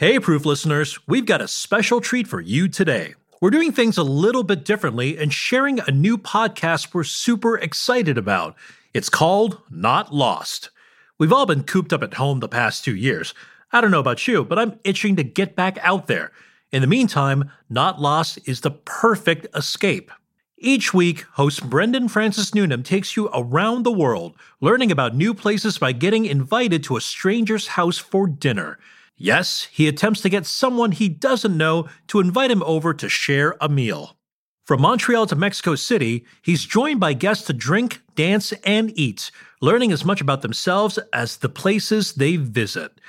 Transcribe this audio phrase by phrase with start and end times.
[0.00, 3.16] Hey, Proof listeners, we've got a special treat for you today.
[3.40, 8.16] We're doing things a little bit differently and sharing a new podcast we're super excited
[8.16, 8.54] about.
[8.94, 10.70] It's called Not Lost.
[11.18, 13.34] We've all been cooped up at home the past two years.
[13.72, 16.30] I don't know about you, but I'm itching to get back out there.
[16.70, 20.12] In the meantime, Not Lost is the perfect escape.
[20.58, 25.76] Each week, host Brendan Francis Newnam takes you around the world, learning about new places
[25.76, 28.78] by getting invited to a stranger's house for dinner.
[29.18, 33.56] Yes, he attempts to get someone he doesn't know to invite him over to share
[33.60, 34.16] a meal.
[34.64, 39.90] From Montreal to Mexico City, he's joined by guests to drink, dance, and eat, learning
[39.90, 43.00] as much about themselves as the places they visit.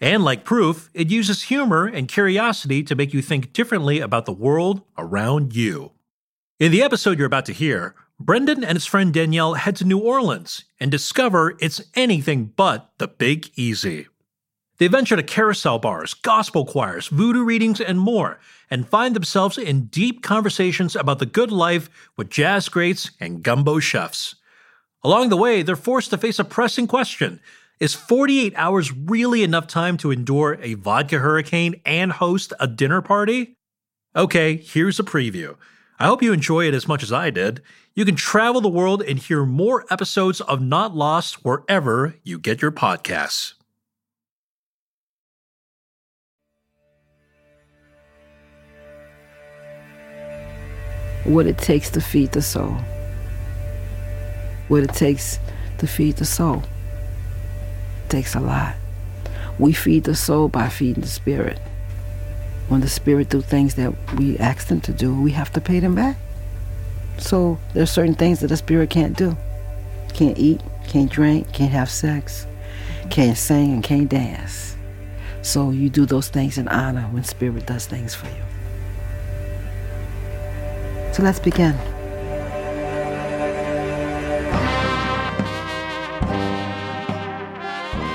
[0.00, 4.32] And like proof, it uses humor and curiosity to make you think differently about the
[4.32, 5.92] world around you.
[6.60, 9.98] In the episode you're about to hear, Brendan and his friend Danielle head to New
[9.98, 14.08] Orleans and discover it's anything but the Big Easy.
[14.84, 18.38] They venture to carousel bars, gospel choirs, voodoo readings, and more,
[18.68, 23.78] and find themselves in deep conversations about the good life with jazz greats and gumbo
[23.78, 24.34] chefs.
[25.02, 27.40] Along the way, they're forced to face a pressing question
[27.80, 33.00] Is 48 hours really enough time to endure a vodka hurricane and host a dinner
[33.00, 33.56] party?
[34.14, 35.56] Okay, here's a preview.
[35.98, 37.62] I hope you enjoy it as much as I did.
[37.94, 42.60] You can travel the world and hear more episodes of Not Lost wherever you get
[42.60, 43.54] your podcasts.
[51.24, 52.76] What it takes to feed the soul.
[54.68, 55.38] What it takes
[55.78, 56.62] to feed the soul.
[58.04, 58.74] It takes a lot.
[59.58, 61.58] We feed the soul by feeding the spirit.
[62.68, 65.80] When the spirit do things that we ask them to do, we have to pay
[65.80, 66.16] them back.
[67.18, 69.36] So there's certain things that the spirit can't do.
[70.12, 72.46] Can't eat, can't drink, can't have sex,
[73.10, 74.76] can't sing, and can't dance.
[75.42, 78.53] So you do those things in honor when spirit does things for you.
[81.14, 81.76] So let's begin.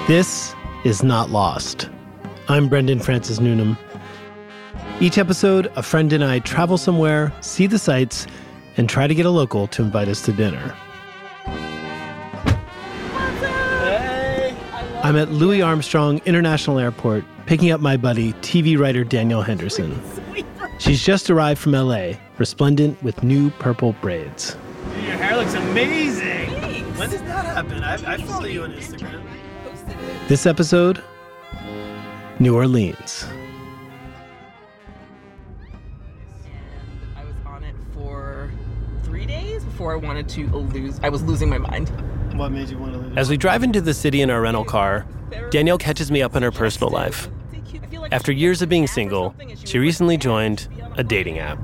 [0.10, 0.54] This
[0.84, 1.90] is Not Lost.
[2.50, 3.78] I'm Brendan Francis Newnam.
[5.00, 8.28] Each episode, a friend and I travel somewhere, see the sights,
[8.76, 10.76] and try to get a local to invite us to dinner.
[15.06, 19.98] I'm at Louis Armstrong International Airport picking up my buddy, TV writer Danielle Henderson.
[20.80, 24.56] She's just arrived from LA, resplendent with new purple braids.
[25.04, 26.50] Your hair looks amazing.
[26.98, 27.84] When does that happen?
[27.84, 29.24] I, I follow you on Instagram.
[30.28, 31.04] This episode
[32.40, 33.26] New Orleans.
[37.18, 38.50] I was on it for
[39.04, 41.00] three days before I wanted to lose.
[41.04, 41.90] I was losing my mind.
[42.38, 43.18] What made you want to leave?
[43.18, 45.06] As we drive into the city in our rental car,
[45.52, 47.28] Danielle catches me up on her personal life.
[48.12, 49.36] After years of being single,
[49.66, 51.60] she recently joined a dating app.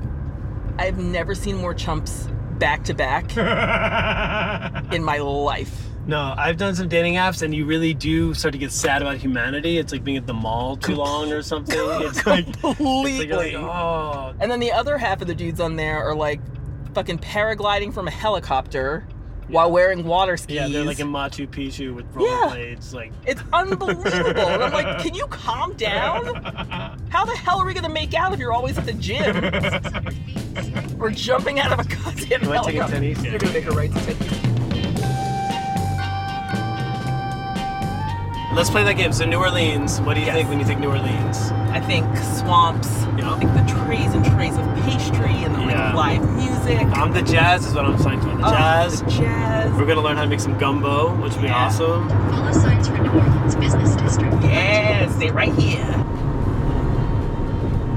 [0.78, 2.28] I've never seen more chumps
[2.58, 3.36] back to back
[4.92, 5.82] in my life.
[6.06, 9.16] No, I've done some dating apps, and you really do start to get sad about
[9.16, 9.78] humanity.
[9.78, 11.76] It's like being at the mall too long or something.
[11.80, 13.26] It's like, it's like, Completely.
[13.32, 16.40] like, oh, And then the other half of the dudes on there are like
[16.94, 19.06] fucking paragliding from a helicopter
[19.48, 20.56] while wearing water skis.
[20.56, 22.26] yeah, they're like in Machu Picchu with Yeah.
[22.26, 22.92] rollerblades.
[22.94, 24.10] Like, It's unbelievable.
[24.40, 26.24] and I'm like, can you calm down?
[27.10, 29.34] How the hell are we gonna make out if you're always at the gym?
[30.98, 33.02] We're jumping out of a goddamn You take a helicopter.
[33.04, 34.18] You're gonna make a right to take
[38.56, 39.12] let's play that game.
[39.12, 40.00] So, New Orleans.
[40.00, 40.34] What do you Yes.
[40.36, 41.52] think when you think New Orleans?
[41.70, 43.32] I think swamps, Yeah.
[43.34, 45.92] I think the trees and trays of pastry and the Yeah.
[45.94, 46.86] like live music.
[46.94, 47.66] I'm the jazz.
[47.66, 49.02] Is what I'm saying to the Oh, jazz.
[49.02, 49.72] The jazz.
[49.72, 52.08] We're gonna learn how to make some gumbo, which would be awesome.
[52.08, 54.34] Follow signs for New Orleans Business District.
[54.42, 55.94] Yeah, stay right here.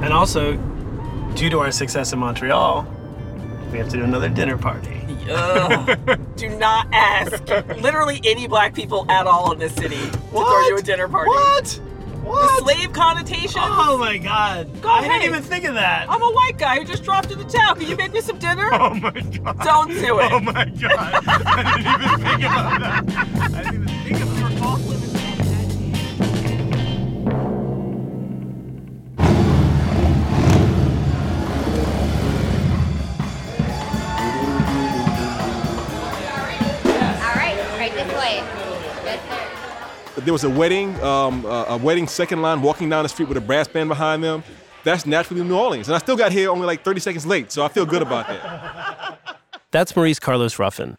[0.01, 0.57] And also,
[1.35, 2.85] due to our success in Montreal,
[3.71, 4.98] we have to do another dinner party.
[5.29, 6.19] Ugh.
[6.35, 7.47] Do not ask
[7.81, 11.29] literally any black people at all in this city to throw you a dinner party.
[11.29, 11.81] What?
[12.23, 12.63] What?
[12.65, 13.61] The slave connotation.
[13.63, 14.81] Oh my god.
[14.81, 15.21] Go I ahead.
[15.21, 16.07] didn't even think of that.
[16.09, 17.79] I'm a white guy who just dropped in the town.
[17.79, 18.69] Can you make me some dinner?
[18.79, 19.59] Oh my god.
[19.63, 20.31] Don't do it.
[20.31, 21.23] Oh my god.
[21.27, 23.53] I didn't even think about that.
[23.55, 24.28] I didn't even think of
[40.19, 43.37] There was a wedding, um, uh, a wedding second line walking down the street with
[43.37, 44.43] a brass band behind them.
[44.83, 45.87] That's naturally New Orleans.
[45.87, 48.27] And I still got here only like 30 seconds late, so I feel good about
[48.27, 49.39] that.
[49.71, 50.97] That's Maurice Carlos Ruffin,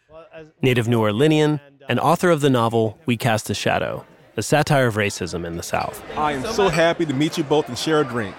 [0.61, 1.59] native New Orleanian
[1.89, 4.05] and author of the novel We Cast a Shadow,
[4.37, 6.01] a a satire of racism in the South.
[6.15, 8.35] I am so happy to meet you both and share a drink.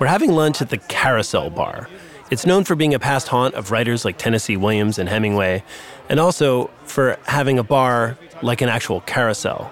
[0.00, 1.88] We're having lunch at the Carousel Bar.
[2.30, 5.62] It's known for being a past haunt of writers like Tennessee Williams and Hemingway,
[6.08, 9.70] and also for having a bar like an actual carousel.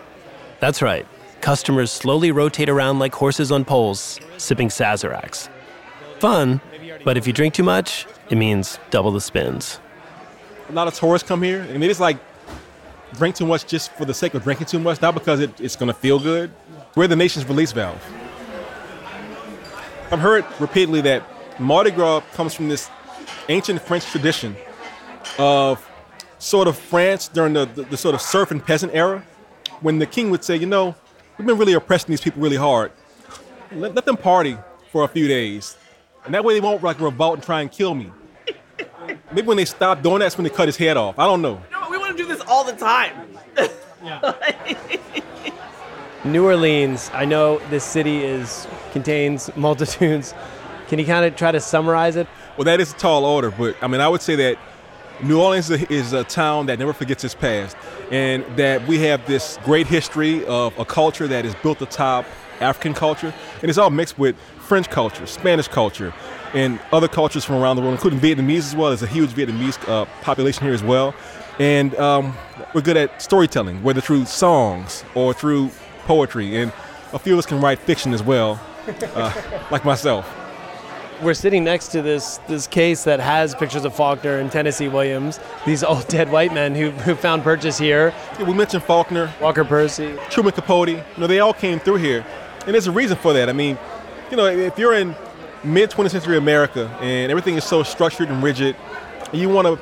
[0.61, 1.07] That's right,
[1.41, 5.49] customers slowly rotate around like horses on poles, sipping Sazeracs.
[6.19, 6.61] Fun,
[7.05, 9.79] but if you drink too much, it means double the spins.
[10.69, 12.19] A lot of tourists come here, and it is like
[13.15, 15.77] drink too much just for the sake of drinking too much, not because it, it's
[15.77, 16.51] going to feel good.
[16.97, 18.03] We're the nation's release valve.
[20.11, 21.23] I've heard repeatedly that
[21.61, 22.91] Mardi Gras comes from this
[23.49, 24.57] ancient French tradition
[25.39, 25.89] of
[26.39, 29.25] sort of France during the, the, the sort of serf and peasant era,
[29.83, 30.95] when the king would say, you know,
[31.37, 32.93] we've been really oppressing these people really hard.
[33.73, 34.57] Let, let them party
[34.91, 35.77] for a few days.
[36.25, 38.11] And that way they won't like revolt and try and kill me.
[39.33, 41.19] Maybe when they stop doing that, that's when they cut his head off.
[41.19, 41.61] I don't know.
[41.71, 43.15] No, we want to do this all the time.
[46.25, 50.35] New Orleans, I know this city is contains multitudes.
[50.89, 52.27] Can you kind of try to summarize it?
[52.57, 54.59] Well, that is a tall order, but I mean, I would say that
[55.23, 57.77] New Orleans is a, town that never forgets its past,
[58.11, 62.25] and that we have this great history of a culture that is built atop
[62.61, 66.15] African culture, and it's all mixed with French culture, Spanish culture,
[66.55, 68.91] and other cultures from around the world, including Vietnamese as well.
[68.91, 71.15] There's a huge Vietnamese uh, population here as well,
[71.59, 72.37] and um,
[72.75, 75.71] we're good at storytelling, whether through songs or through
[76.05, 76.73] poetry, and
[77.13, 78.61] a few of us can write fiction as well,
[79.15, 79.33] uh,
[79.71, 80.33] like myself.
[81.21, 85.41] We're sitting next to this this case that has pictures of Faulkner and Tennessee Williams,
[85.67, 88.15] these old dead white men who, who found purchase here.
[88.39, 90.17] Yeah, we mentioned Faulkner, Walker Percy.
[90.31, 90.91] Truman Capote.
[90.91, 92.25] You know, they all came through here,
[92.65, 93.49] and there's a reason for that.
[93.49, 93.77] I mean,
[94.31, 95.17] you know, if you're in
[95.65, 98.77] mid 20th century America and everything is so structured and rigid,
[99.33, 99.77] and you want to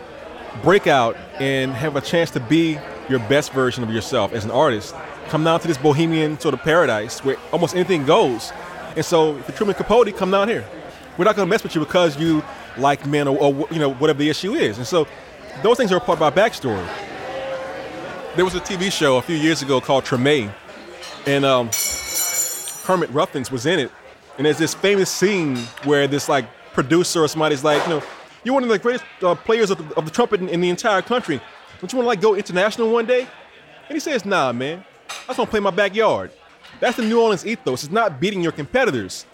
[0.63, 2.79] break out and have a chance to be
[3.11, 4.95] your best version of yourself as an artist,
[5.29, 8.53] come down to this bohemian sort of paradise where almost anything goes.
[8.97, 10.65] And so, if you're Truman Capote, come down here.
[11.19, 12.43] We're not going to mess with you because you
[12.77, 14.79] like men or, or you know whatever the issue is.
[14.79, 15.07] And so,
[15.63, 16.87] those things are a part of our backstory.
[18.35, 20.53] There was a TV show a few years ago called Treme,
[21.27, 21.71] and um,
[22.85, 23.91] Kermit Ruffins was in it.
[24.37, 28.03] And there's this famous scene where this like producer or somebody's like, you know,
[28.45, 30.69] you're one of the greatest uh, players of the, of the trumpet in, in the
[30.69, 31.41] entire country.
[31.81, 33.21] Don't you want to like go international one day?
[33.21, 34.85] And he says, Nah, man.
[35.09, 36.31] I just want to play in my backyard.
[36.81, 37.85] That's the New Orleans ethos.
[37.85, 39.25] It's not beating your competitors.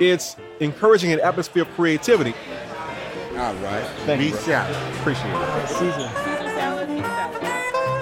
[0.00, 2.34] It's encouraging an atmosphere of creativity.
[3.36, 3.84] All right.
[4.06, 4.54] Thank you, Peace bro.
[4.54, 4.94] out.
[4.96, 5.68] Appreciate it.
[5.68, 5.92] Caesar
[6.54, 7.98] salad, Caesar salad.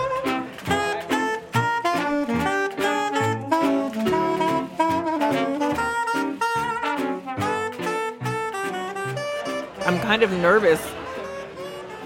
[9.86, 10.84] I'm kind of nervous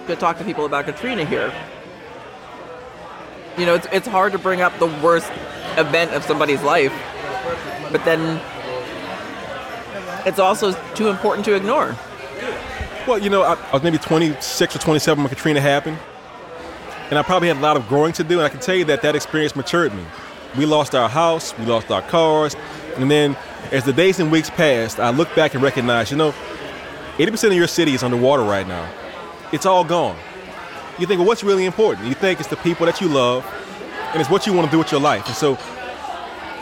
[0.07, 1.53] to talk to people about Katrina here.
[3.57, 5.31] You know, it's, it's hard to bring up the worst
[5.77, 6.93] event of somebody's life,
[7.91, 8.41] but then
[10.27, 11.97] it's also too important to ignore.
[13.07, 15.99] Well, you know, I, I was maybe 26 or 27 when Katrina happened,
[17.09, 18.39] and I probably had a lot of growing to do.
[18.39, 20.05] And I can tell you that that experience matured me.
[20.57, 22.57] We lost our house, we lost our cars,
[22.97, 23.37] and then
[23.73, 26.35] as the days and weeks passed, I looked back and recognized, you know,
[27.19, 28.91] 80% of your city is underwater right now.
[29.53, 30.19] It's all gone.
[30.99, 32.07] You think, well, what's really important?
[32.07, 33.45] You think it's the people that you love,
[34.13, 35.27] and it's what you want to do with your life.
[35.27, 35.57] And so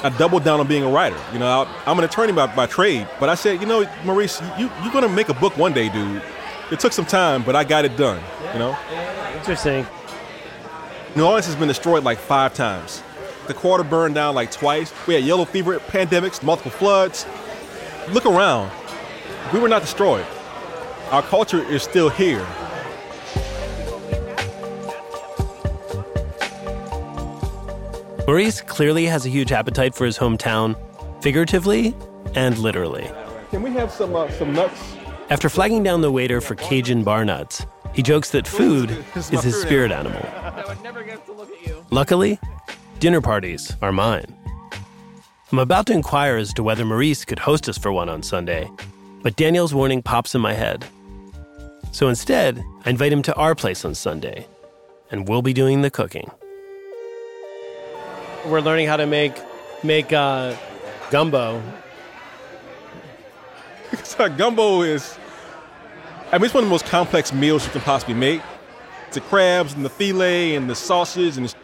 [0.02, 1.18] I doubled down on being a writer.
[1.32, 4.40] You know, I, I'm an attorney by, by trade, but I said, you know, Maurice,
[4.58, 6.22] you, you're going to make a book one day, dude.
[6.70, 8.22] It took some time, but I got it done,
[8.52, 8.76] you know?
[9.34, 9.86] Interesting.
[11.16, 13.02] New Orleans has been destroyed like five times.
[13.46, 14.92] The quarter burned down like twice.
[15.06, 17.26] We had yellow fever, pandemics, multiple floods.
[18.10, 18.70] Look around.
[19.52, 20.26] We were not destroyed.
[21.10, 22.46] Our culture is still here.
[28.28, 30.76] Maurice clearly has a huge appetite for his hometown,
[31.22, 31.96] figuratively
[32.34, 33.10] and literally.
[33.50, 34.96] Can we have some uh, some nuts?
[35.30, 39.58] After flagging down the waiter for Cajun bar nuts, he jokes that food is his
[39.58, 40.20] spirit animal.
[40.42, 41.86] I would never get to look at you.
[41.88, 42.38] Luckily,
[42.98, 44.36] dinner parties are mine.
[45.50, 48.70] I'm about to inquire as to whether Maurice could host us for one on Sunday,
[49.22, 50.84] but Danielle's warning pops in my head.
[51.92, 54.46] So instead, I invite him to our place on Sunday,
[55.10, 56.30] and we'll be doing the cooking.
[58.46, 59.34] We're learning how to make
[59.82, 60.54] make uh,
[61.10, 61.62] gumbo.
[64.04, 65.16] So gumbo is,
[66.30, 68.42] I mean, it's one of the most complex meals you can possibly make.
[69.06, 71.54] It's the crabs and the filet and the sausage and the,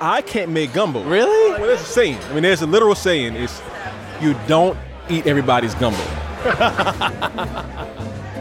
[0.00, 1.02] I can't make gumbo.
[1.04, 1.52] Really?
[1.52, 2.18] Well, there's a saying.
[2.18, 3.34] I mean, there's a literal saying.
[3.36, 3.62] It's
[4.20, 4.76] you don't
[5.08, 5.98] eat everybody's gumbo.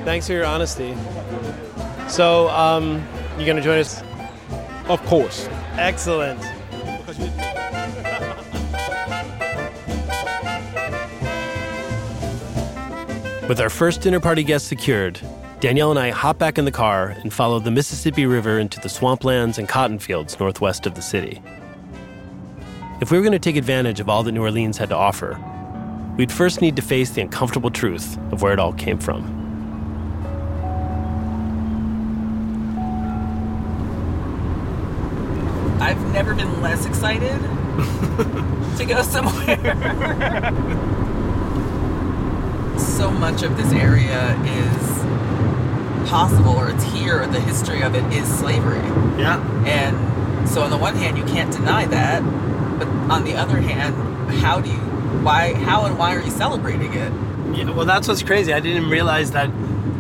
[0.04, 0.96] Thanks for your honesty.
[2.08, 3.06] So, um,
[3.38, 4.02] you gonna join us?
[4.88, 5.48] Of course.
[5.74, 6.42] Excellent.
[13.50, 15.20] With our first dinner party guest secured,
[15.60, 18.90] Danielle and I hop back in the car and follow the Mississippi River into the
[18.90, 21.42] swamplands and cotton fields northwest of the city.
[23.02, 25.40] If we were going to take advantage of all that New Orleans had to offer,
[26.16, 29.24] we'd first need to face the uncomfortable truth of where it all came from.
[35.82, 37.42] I've never been less excited
[38.78, 40.86] to go somewhere.
[42.80, 48.28] so much of this area is possible, or it's here, the history of it is
[48.28, 48.80] slavery.
[49.20, 49.40] Yeah.
[49.66, 52.24] And so, on the one hand, you can't deny that,
[52.80, 53.96] but on the other hand,
[54.40, 54.78] how do you,
[55.24, 57.14] why, how and why are you celebrating it?
[57.56, 58.54] Yeah, well, that's what's crazy.
[58.54, 59.50] I didn't realize that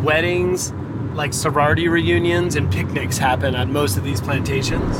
[0.04, 0.72] weddings,
[1.14, 4.98] like sorority reunions, and picnics happen at most of these plantations.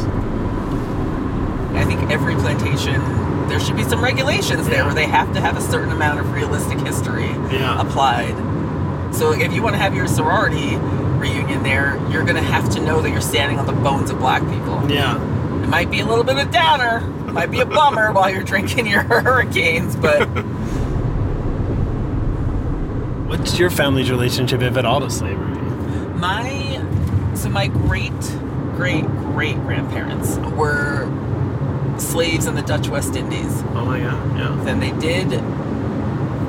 [1.76, 3.02] I think every plantation,
[3.50, 4.86] there should be some regulations there Yeah.
[4.86, 7.82] where they have to have a certain amount of realistic history Yeah.
[7.82, 8.36] applied.
[9.14, 10.78] So if you want to have your sorority
[11.18, 14.20] reunion there, you're going to have to know that you're standing on the bones of
[14.20, 14.82] black people.
[14.90, 15.16] Yeah.
[15.64, 17.02] It might be a little bit of a downer,
[17.34, 20.28] might be a bummer while you're drinking your hurricanes, but
[23.28, 25.56] What's your family's relationship, if at all, to slavery?
[26.16, 26.82] my
[27.34, 28.12] so my great
[28.76, 31.06] great great grandparents were
[32.00, 33.62] slaves in the Dutch West Indies.
[33.74, 34.38] Oh my god.
[34.38, 34.62] Yeah.
[34.64, 35.30] Then they did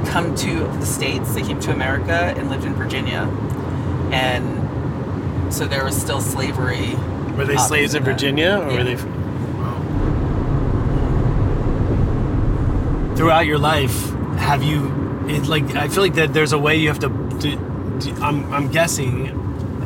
[0.08, 1.34] come to the States.
[1.34, 3.28] They came to America and lived in Virginia.
[4.12, 6.94] And so there was still slavery.
[7.36, 8.02] Were they slaves in.
[8.04, 8.78] Virginia, or Yeah.
[8.78, 8.96] were they?
[13.16, 14.86] Throughout your life, have you?
[15.28, 17.08] It, like, I feel like that there's a way you have to.
[17.38, 17.56] do
[17.98, 19.28] do- I'm, I'm guessing,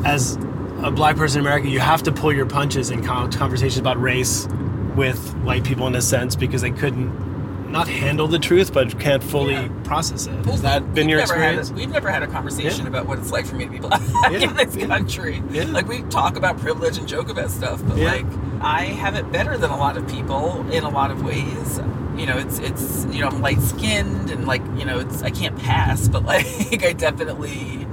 [0.05, 0.37] as
[0.83, 4.01] a black person in America, you have to pull your punches in con- conversations about
[4.01, 4.47] race
[4.95, 7.33] with white people in a sense because they couldn't
[7.71, 9.69] not handle the truth, but can't fully Yeah.
[9.83, 10.47] process it.
[10.47, 11.71] Has that been your had a- experience?
[11.73, 12.89] we've never had a conversation Yeah.
[12.91, 15.43] about what it's like for me to be black Yeah, in this country.
[15.51, 18.27] Like we talk about privilege and joke about stuff, but like
[18.61, 21.81] I have it better than a lot of people in a lot of ways.
[22.17, 25.31] You know, it's it's you know I'm light skinned and like you know it's I
[25.31, 27.89] can't pass, but like I definitely.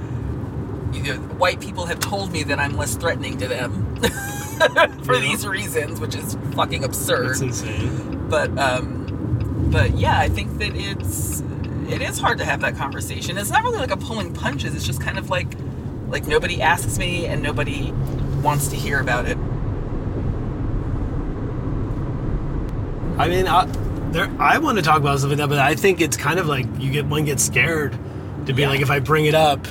[0.92, 3.96] You know, white people have told me that I'm less threatening to them
[5.04, 5.20] for Yeah.
[5.20, 8.26] these reasons, which is fucking absurd It's insane.
[8.28, 11.42] but um but yeah i think that it's
[11.88, 14.84] it is hard to have that conversation it's not really like a pulling punches it's
[14.84, 15.48] just kind of like
[16.08, 17.90] like nobody asks me and nobody
[18.42, 19.38] wants to hear about it
[23.18, 23.66] I mean, I,
[24.10, 26.46] there, I want to talk about stuff like that, but I think it's kind of
[26.46, 27.96] like you get one gets scared
[28.46, 28.68] to be Yeah.
[28.70, 29.64] like, if I bring it up,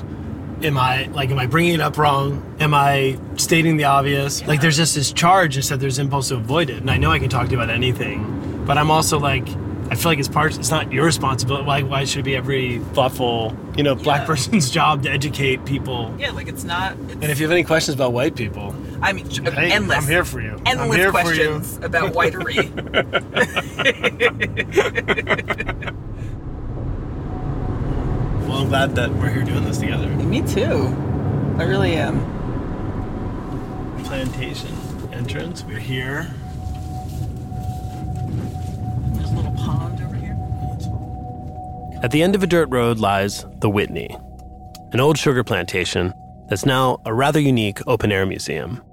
[0.63, 2.55] am I like, am I bringing it up wrong?
[2.59, 4.45] Am I stating the obvious?
[4.47, 5.79] Like, there's just this charge instead.
[5.79, 8.63] There's impulse to avoid it, and I know I can talk to you about anything,
[8.65, 9.47] but I'm also like,
[9.89, 10.57] I feel like it's part.
[10.57, 11.65] It's not your responsibility.
[11.65, 11.81] Why?
[11.83, 14.27] Why should it be every thoughtful, you know, black Yeah.
[14.27, 16.15] person's job to educate people?
[16.17, 19.11] yeah like it's not it's, And if you have any questions about white people, I
[19.11, 20.61] mean hey, endless I'm here for you.
[20.65, 22.71] Endless questions about whitery
[28.51, 30.09] Well, I'm glad that we're here doing this together.
[30.09, 30.93] me too
[31.57, 32.19] i really am
[34.03, 34.75] plantation
[35.13, 35.63] entrance.
[35.63, 36.27] We're here.
[39.13, 40.37] there's a little pond over here
[42.03, 44.13] At the end of a dirt road lies the Whitney,
[44.91, 46.13] an old sugar plantation
[46.49, 48.83] that's now a rather unique open air museum.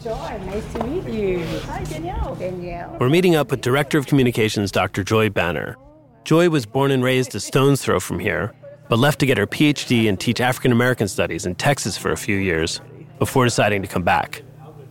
[0.00, 1.44] Joy, nice to meet you.
[1.66, 2.36] Hi, Danielle.
[2.36, 2.98] Danielle.
[3.00, 5.02] We're meeting up with Director of Communications Dr.
[5.02, 5.76] Joy Banner.
[6.24, 8.54] Joy was born and raised a stone's throw from here,
[8.88, 12.16] but left to get her PhD and teach African American studies in Texas for a
[12.16, 12.80] few years
[13.18, 14.42] before deciding to come back,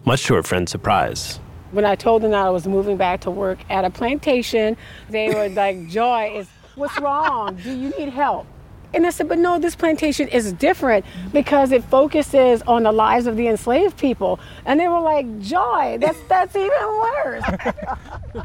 [0.06, 1.40] much to her friend's surprise.
[1.72, 4.78] When I told them that I was moving back to work at a plantation,
[5.10, 7.56] they were like, Joy, is what's wrong?
[7.56, 8.46] Do you need help?
[8.94, 13.25] And I said, but no, this plantation is different because it focuses on the lives
[13.25, 14.40] of the enslaved people.
[14.66, 17.44] And they were like, Joy, that's that's even worse.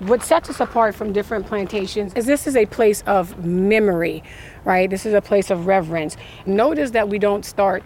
[0.02, 4.24] what sets us apart from different plantations is this is a place of memory,
[4.66, 4.90] right?
[4.90, 6.18] This is a place of reverence.
[6.48, 7.84] Notice that we don't start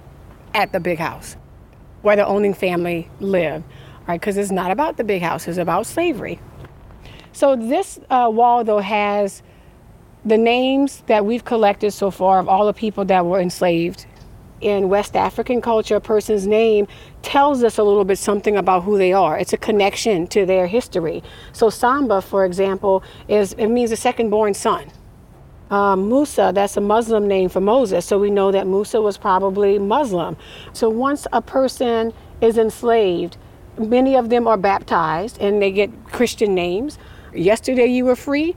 [0.53, 1.35] at the big house
[2.03, 3.65] where the owning family lived,
[4.07, 4.19] right?
[4.19, 6.39] Because it's not about the big house, it's about slavery.
[7.33, 9.43] So this uh, wall, though, has
[10.23, 14.05] the names that we've collected so far of all the people that were enslaved.
[14.61, 16.87] In West African culture, a person's name
[17.21, 19.37] tells us a little bit something about who they are.
[19.37, 21.21] It's a connection to their history.
[21.51, 24.91] So Samba, for example, is it means the second born son.
[25.69, 29.79] Um, Musa, that's a Muslim name for Moses, so we know that Musa was probably
[29.79, 30.37] Muslim.
[30.73, 33.37] So once a person is enslaved,
[33.77, 36.97] many of them are baptized and they get Christian names.
[37.33, 38.55] Yesterday you were free,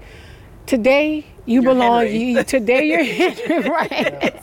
[0.69, 2.03] Today you You're belong.
[2.03, 2.19] Henry.
[2.19, 3.03] You, today you're
[3.39, 4.35] Henry, right.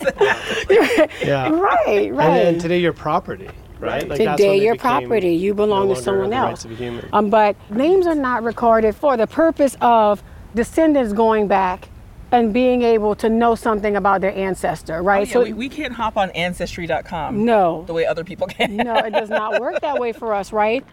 [1.24, 1.50] Yeah.
[1.52, 2.34] right, And right.
[2.34, 3.48] then today you're property,
[3.80, 4.08] right?
[4.08, 5.36] Like, Today they your property.
[5.36, 6.66] You no belong to someone else.
[6.66, 7.14] rights of.
[7.14, 10.24] Um, but names are not recorded for the purpose of
[10.56, 11.90] descendants going back
[12.32, 15.34] and being able to know something about their ancestor, right?
[15.36, 18.76] Oh, yeah, we, we can't hop on ancestry.com no, the way other people can.
[18.78, 20.84] no, it does not work that way for us, right?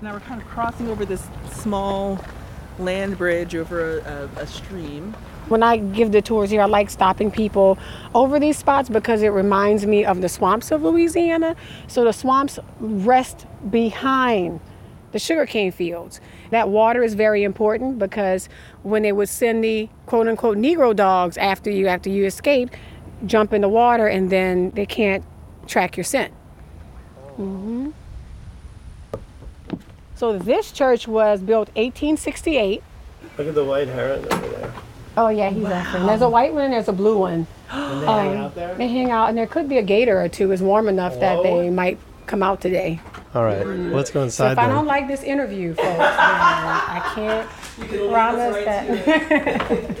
[0.00, 2.18] Now we're kind of crossing over this small
[2.80, 5.14] land bridge over a, a, a stream.
[5.48, 7.78] When I give the tours here, I like stopping people
[8.14, 11.56] over these spots because it reminds me of the swamps of Louisiana.
[11.88, 14.60] So the swamps rest behind
[15.12, 16.20] the sugarcane fields.
[16.50, 18.48] That water is very important because
[18.82, 22.70] when they would send the quote unquote Negro dogs after you after you escape,
[23.26, 25.24] jump in the water and then they can't
[25.66, 26.32] track your scent.
[27.36, 27.90] hmm
[30.20, 32.82] So this church was built 1868.
[33.38, 34.74] Look at the white heron over there.
[35.16, 36.06] Oh yeah, he's African.
[36.06, 37.46] There's a white one and there's a blue one.
[37.70, 38.74] And they Um, hang out there?
[38.74, 40.52] They hang out, and there could be a gator or two.
[40.52, 43.00] It's warm enough that they might come out today.
[43.34, 47.12] All right, let's go So inside if I don't like this interview, folks, then I
[47.14, 47.48] can't
[48.10, 49.96] promise that.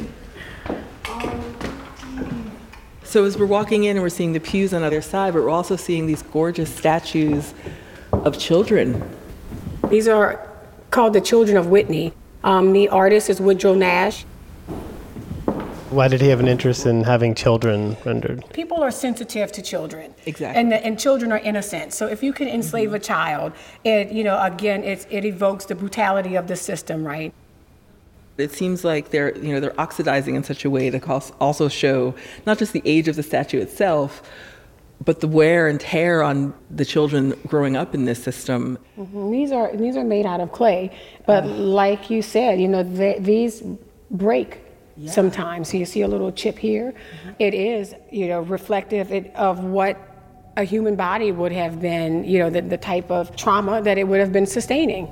[3.04, 5.42] So as we're walking in and we're seeing the pews on the other side, but
[5.42, 7.54] we're also seeing these gorgeous statues
[8.12, 9.02] of children.
[9.90, 10.48] These are
[10.92, 12.12] called the Children of Whitney.
[12.44, 14.22] Um, the artist is Woodrow Nash.
[15.90, 18.44] Why did he have an interest in having children rendered?
[18.52, 20.14] People are sensitive to children.
[20.26, 20.60] Exactly.
[20.60, 21.92] And, the, and children are innocent.
[21.92, 25.74] So if you can enslave a child, it, you know, again, it's, it evokes the
[25.74, 27.34] brutality of the system, right?
[28.38, 32.14] It seems like they're, you know, they're oxidizing in such a way to also show
[32.46, 34.22] not just the age of the statue itself,
[35.04, 38.78] but the wear and tear on the children growing up in this system.
[38.98, 39.30] Mhm.
[39.30, 40.90] These are these are made out of clay,
[41.26, 43.62] but like you said, you know they, these
[44.10, 44.60] break
[45.06, 45.70] sometimes.
[45.70, 46.92] So you see a little chip here.
[47.38, 49.96] It is you know reflective of what
[50.56, 52.24] a human body would have been.
[52.24, 55.08] You know the, the type of trauma that it would have been sustaining.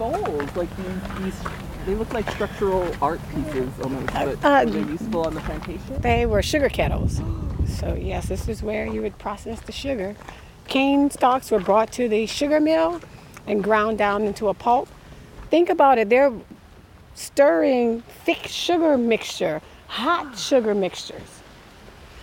[0.00, 1.40] Bowls, like these, these,
[1.84, 6.00] they look like structural art pieces almost, but Uh, were they useful on the plantation?
[6.00, 7.20] They were sugar kettles.
[7.68, 10.16] So yes, this is where you would process the sugar.
[10.68, 13.02] Cane stalks were brought to the sugar mill
[13.46, 14.88] and ground down into a pulp.
[15.50, 16.32] Think about it, they're
[17.14, 21.42] stirring thick sugar mixture, hot sugar mixtures.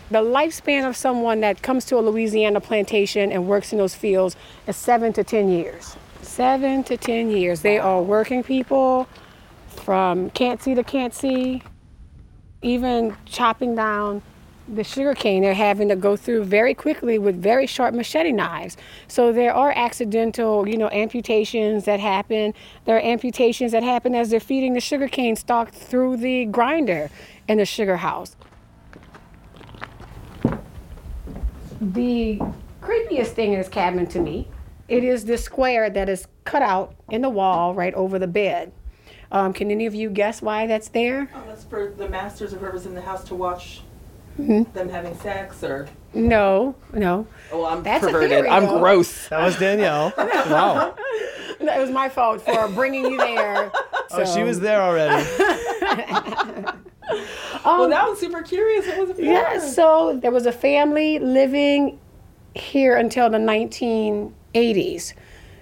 [0.09, 4.35] The lifespan of someone that comes to a Louisiana plantation and works in those fields
[4.65, 5.95] is seven to 10 years.
[6.37, 7.61] Seven to 10 years.
[7.61, 9.07] They are working people
[9.69, 11.63] from can't see to can't see,
[12.61, 14.21] even chopping down
[14.67, 18.77] the sugar cane they're having to go through very quickly with very sharp machete knives.
[19.07, 22.53] So there are accidental you know amputations that happen.
[22.85, 27.09] There are amputations that happen as they're feeding the sugar cane stalk through the grinder
[27.47, 28.35] in the sugar house.
[31.81, 32.39] The
[32.83, 34.47] creepiest thing in this cabin to me
[34.87, 38.71] it is this square that is cut out in the wall right over the bed
[39.31, 42.57] um, can any of you guess why that's there Oh, that's for the masters or
[42.57, 43.81] whoever's in the house to watch
[44.39, 44.71] Mm-hmm.
[44.73, 45.87] them having sex or.
[46.13, 48.29] no no Oh, I'm That's a perverted.
[48.29, 48.77] theory, I'm though.
[48.79, 49.27] gross.
[49.29, 50.13] That was Danielle.
[50.17, 50.95] wow.
[51.59, 53.71] That was my fault for bringing you there.
[54.11, 55.25] Oh, she was there already.
[57.65, 58.85] well, that I'm super curious.
[58.87, 59.21] What was it for?
[59.21, 61.99] Yeah, so there was a family living
[62.57, 65.13] here until the 1980s.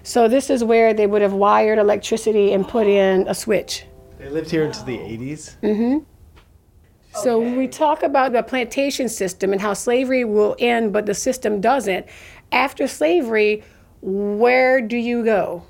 [0.02, 3.84] So this is where they would have wired electricity and put in a switch.
[4.18, 5.56] They lived here until the 80s.
[5.62, 5.98] Mm-hmm.
[7.22, 11.14] So when we talk about the plantation system and how slavery will end, but the
[11.14, 12.06] system doesn't,
[12.52, 13.64] after slavery,
[14.02, 15.62] where do you go?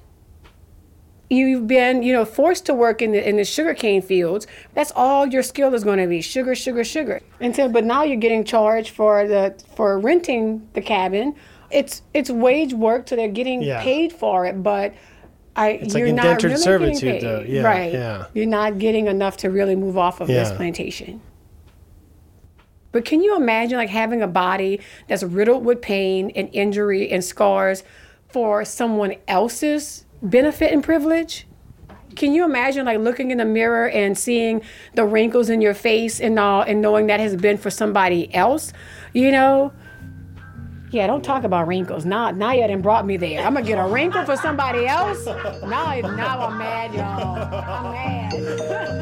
[1.29, 4.47] You've been, you know, forced to work in the in the sugarcane fields.
[4.75, 7.21] That's all your skill is going to be sugar, sugar, sugar.
[7.41, 11.35] Until, but now you're getting charged for the for renting the cabin.
[11.73, 13.83] It's it's wage work, so they're getting Yeah.
[13.83, 14.62] paid for it.
[14.62, 14.95] But
[15.57, 17.23] I, It's you're not indentured really servitude, getting paid.
[17.23, 17.41] though.
[17.41, 17.93] Yeah, right?
[17.93, 18.27] yeah.
[18.33, 21.21] You're not getting enough to really move off of this plantation.
[22.93, 27.23] But can you imagine like having a body that's riddled with pain and injury and
[27.23, 27.83] scars
[28.29, 31.47] for someone else's benefit and privilege.
[32.15, 34.63] Can you imagine like looking in the mirror and seeing
[34.95, 38.73] the wrinkles in your face and all and knowing that has been for somebody else?
[39.13, 39.73] You know?
[40.91, 42.07] Yeah, don't talk about wrinkles.
[42.07, 43.45] Nah, Naya done brought me there.
[43.45, 45.27] I'm gonna get a wrinkle for somebody else.
[45.27, 47.37] Now, now I'm mad, y'all.
[47.53, 48.97] I'm mad.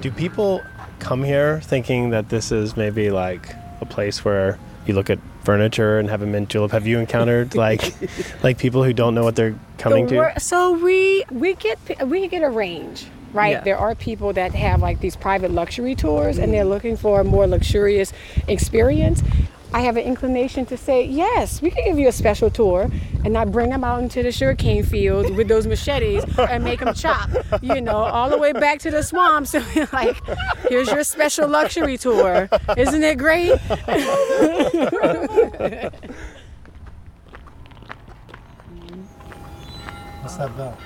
[0.00, 0.62] Do people
[0.98, 5.98] come here thinking that this is maybe like a place where you look at furniture
[5.98, 6.70] and have a mint julep?
[6.72, 7.94] Have you encountered like
[8.42, 10.40] like people who don't know what they're coming The to?
[10.40, 13.60] so we we get we get a range right Yeah.
[13.60, 16.52] there are people that have like these private luxury tours and mm.
[16.52, 18.12] they're looking for a more luxurious
[18.46, 19.22] experience
[19.72, 22.90] i have an inclination to say yes we can give you a special tour
[23.24, 26.94] and not bring them out into the sugarcane field with those machetes and make them
[26.94, 27.28] chop
[27.62, 29.54] you know all the way back to the swamps
[29.92, 30.16] like
[30.68, 33.58] here's your special luxury tour isn't it great
[40.22, 40.76] What's that bell?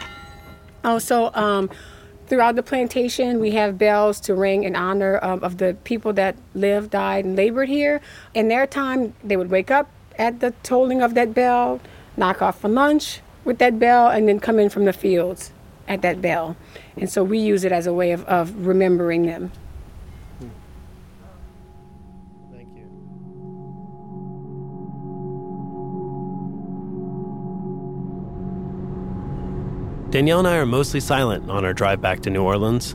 [0.84, 1.70] Oh, so um,
[2.32, 6.34] throughout the plantation, we have bells to ring in honor of, of the people that
[6.54, 8.00] lived, died, and labored here.
[8.32, 11.78] In their time, they would wake up at the tolling of that bell,
[12.16, 15.52] knock off for lunch with that bell, and then come in from the fields
[15.86, 16.56] at that bell.
[16.96, 19.52] And so we use it as a way of, of remembering them.
[30.12, 32.94] Danielle and I are mostly silent on our drive back to New Orleans.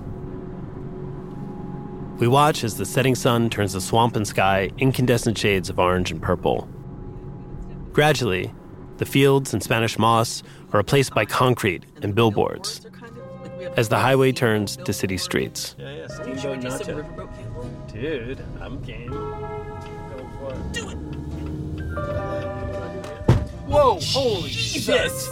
[2.20, 6.12] We watch as the setting sun turns the swamp and sky incandescent shades of orange
[6.12, 6.70] and purple.
[7.92, 8.54] Gradually,
[8.98, 12.86] the fields and Spanish moss are replaced by concrete and billboards
[13.78, 15.76] as the highway turns to city streets.
[16.40, 17.04] Should we do some?
[17.92, 19.10] Dude, I'm game.
[20.72, 20.98] Do it.
[23.66, 24.00] Whoa!
[24.02, 25.28] Holy Jesus!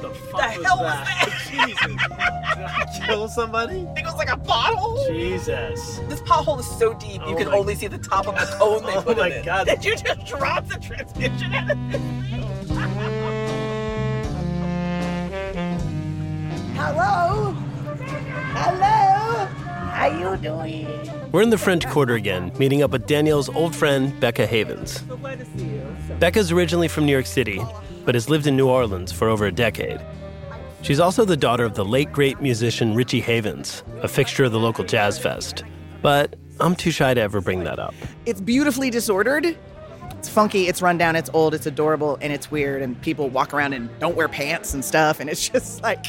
[0.00, 1.28] The, The hell was that?
[1.50, 1.78] Jesus!
[1.80, 3.80] Did I kill somebody?
[3.80, 5.04] I think it was like a bottle.
[5.08, 5.98] Jesus!
[6.08, 8.46] This pothole is so deep you Oh can my- only see the top of the
[8.56, 9.44] cone they Oh put my in it.
[9.44, 9.66] God.
[9.66, 12.00] Did you just drop the transmission out of it?
[16.76, 17.52] Hello?
[18.54, 19.46] Hello?
[19.46, 20.86] How you doing?
[21.32, 25.02] We're in the French Quarter again, meeting up with Danielle's old friend, Becca Havens.
[25.08, 25.16] So
[26.18, 27.60] Becca's originally from New York City,
[28.08, 30.00] but has lived in New Orleans for over a decade.
[30.80, 34.58] She's also the daughter of the late great musician Richie Havens, a fixture of the
[34.58, 35.62] local jazz fest.
[36.00, 37.94] But I'm too shy to ever bring that up.
[38.24, 39.58] It's beautifully disordered.
[40.16, 42.80] It's funky, it's run down, it's old, it's adorable, and it's weird.
[42.80, 45.20] And people walk around and don't wear pants and stuff.
[45.20, 46.06] And it's just like,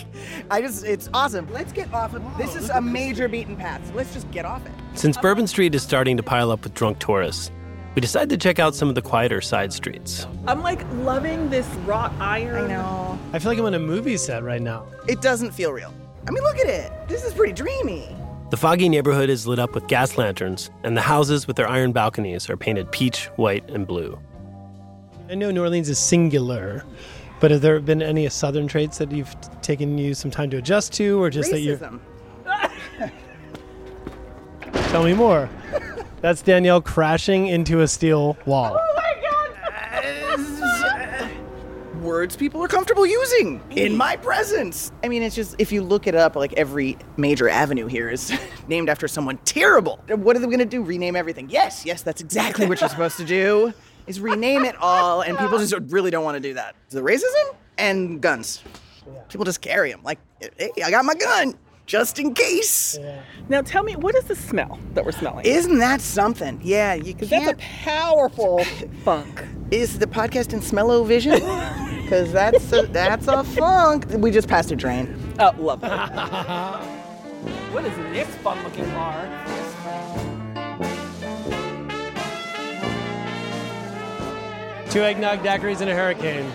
[0.50, 1.52] I just, it's awesome.
[1.52, 2.56] Let's get off of this.
[2.56, 3.86] Is a major beaten path.
[3.86, 4.72] So let's just get off it.
[4.94, 7.52] Since Bourbon Street is starting to pile up with drunk tourists,
[8.00, 10.26] we decided to check out some of the quieter side streets.
[10.48, 12.64] I'm like loving this wrought iron.
[12.64, 13.20] I know.
[13.34, 14.88] I feel like I'm on a movie set right now.
[15.10, 15.94] It doesn't feel real.
[16.26, 16.94] I mean, look at it.
[17.10, 18.08] This is pretty dreamy.
[18.52, 21.92] The foggy neighborhood is lit up with gas lanterns, and the houses with their iron
[21.92, 24.18] balconies are painted peach, white, and blue.
[25.30, 26.86] I know New Orleans is singular,
[27.42, 30.94] but have there been any southern traits that you've taken you some time to adjust
[30.94, 32.00] to, or just that you Racism.
[34.90, 35.50] tell me more?
[36.22, 38.78] That's Danielle crashing into a steel wall.
[38.78, 39.14] Oh my
[40.36, 41.32] god!
[42.02, 44.92] Words people are comfortable using in my presence.
[45.02, 48.38] I mean, it's just if you look it up, like every major avenue here is
[48.68, 50.00] named after someone terrible.
[50.10, 50.84] What are they going to do?
[50.84, 51.50] Rename everything?
[51.50, 53.74] Yes, yes, that's exactly what you're supposed to do.
[54.06, 56.76] Is rename it all, and people just really don't want to do that.
[56.90, 58.62] The racism and guns.
[59.30, 60.02] People just carry them.
[60.04, 60.20] Like,
[60.58, 61.56] hey, I got my gun
[61.90, 63.00] just in case.
[63.50, 65.44] Now tell me, what is the smell that we're smelling?
[65.44, 66.62] Isn't that something?
[66.64, 68.64] Yeah, you Because that's a powerful
[69.04, 69.44] funk.
[69.72, 71.42] Is the podcast in Smello-Vision?
[72.10, 74.08] Because that's a, that's a funk.
[74.10, 75.16] We just passed a drain.
[75.38, 75.90] Oh, lovely.
[77.72, 79.30] what is this fun-looking bar?
[84.90, 86.52] Two eggnog daiquiris and a hurricane.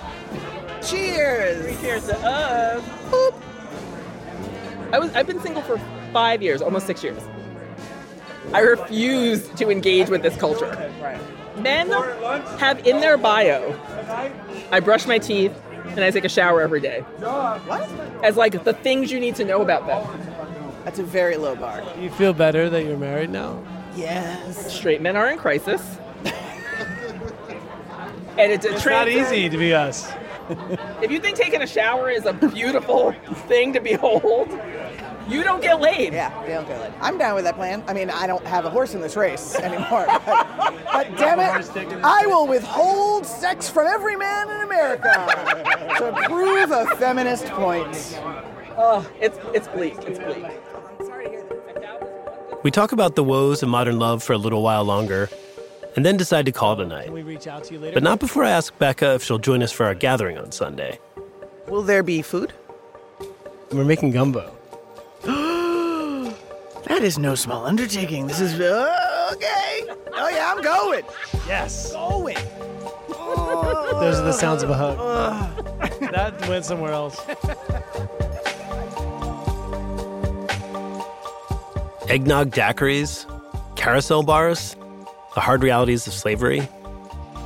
[0.82, 1.80] Cheers.
[1.80, 2.24] Cheers to us.
[2.24, 3.43] Uh, Boop.
[4.94, 5.76] I was I've been single for
[6.12, 7.20] five years, almost six years.
[8.52, 10.70] I refuse to engage with this culture.
[11.58, 11.90] Men
[12.60, 13.76] have in their bio,
[14.70, 15.52] I brush my teeth
[15.86, 17.00] and I take a shower every day.
[17.00, 17.90] What?
[18.22, 20.06] As like the things you need to know about them.
[20.84, 21.82] That's a very low bar.
[21.98, 23.64] You feel better that you're married now?
[23.96, 24.72] Yes.
[24.72, 25.98] Straight men are in crisis.
[28.38, 30.08] and it's a It's not easy to be us.
[31.02, 33.12] If you think taking a shower is a beautiful
[33.48, 34.48] thing to behold,
[35.28, 36.12] you don't get laid.
[36.12, 36.92] Yeah, they don't get laid.
[37.00, 37.82] I'm down with that plan.
[37.88, 40.06] I mean, I don't have a horse in this race anymore.
[40.06, 45.12] But, but damn it, I will withhold sex from every man in America
[45.98, 48.20] to prove a feminist point.
[48.76, 49.94] Oh, it's it's bleak.
[50.06, 50.44] It's bleak.
[52.62, 55.28] We talk about the woes of modern love for a little while longer,
[55.96, 57.08] and then decide to call tonight.
[57.08, 57.94] a we reach out to you later?
[57.94, 60.98] But not before I ask Becca if she'll join us for our gathering on Sunday.
[61.68, 62.52] Will there be food?
[63.72, 64.50] We're making gumbo.
[66.86, 68.26] That is no small undertaking.
[68.26, 69.84] This is uh, okay.
[70.12, 71.02] Oh yeah, I'm going.
[71.48, 71.92] Yes.
[71.92, 72.36] Going.
[73.08, 74.98] Those are the sounds of a hug.
[76.12, 77.18] that went somewhere else.
[82.10, 83.24] Eggnog daiquiris,
[83.76, 84.76] carousel bars,
[85.34, 86.60] the hard realities of slavery.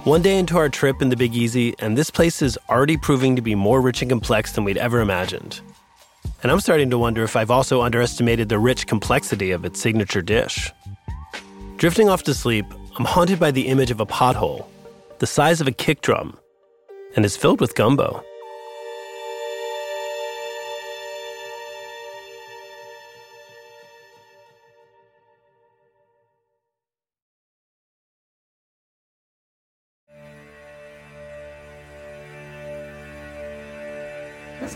[0.04, 3.36] One day into our trip in the Big Easy, and this place is already proving
[3.36, 5.60] to be more rich and complex than we'd ever imagined.
[6.42, 10.22] And I'm starting to wonder if I've also underestimated the rich complexity of its signature
[10.22, 10.72] dish.
[11.76, 12.66] Drifting off to sleep,
[12.98, 14.66] I'm haunted by the image of a pothole,
[15.18, 16.38] the size of a kick drum,
[17.16, 18.24] and is filled with gumbo.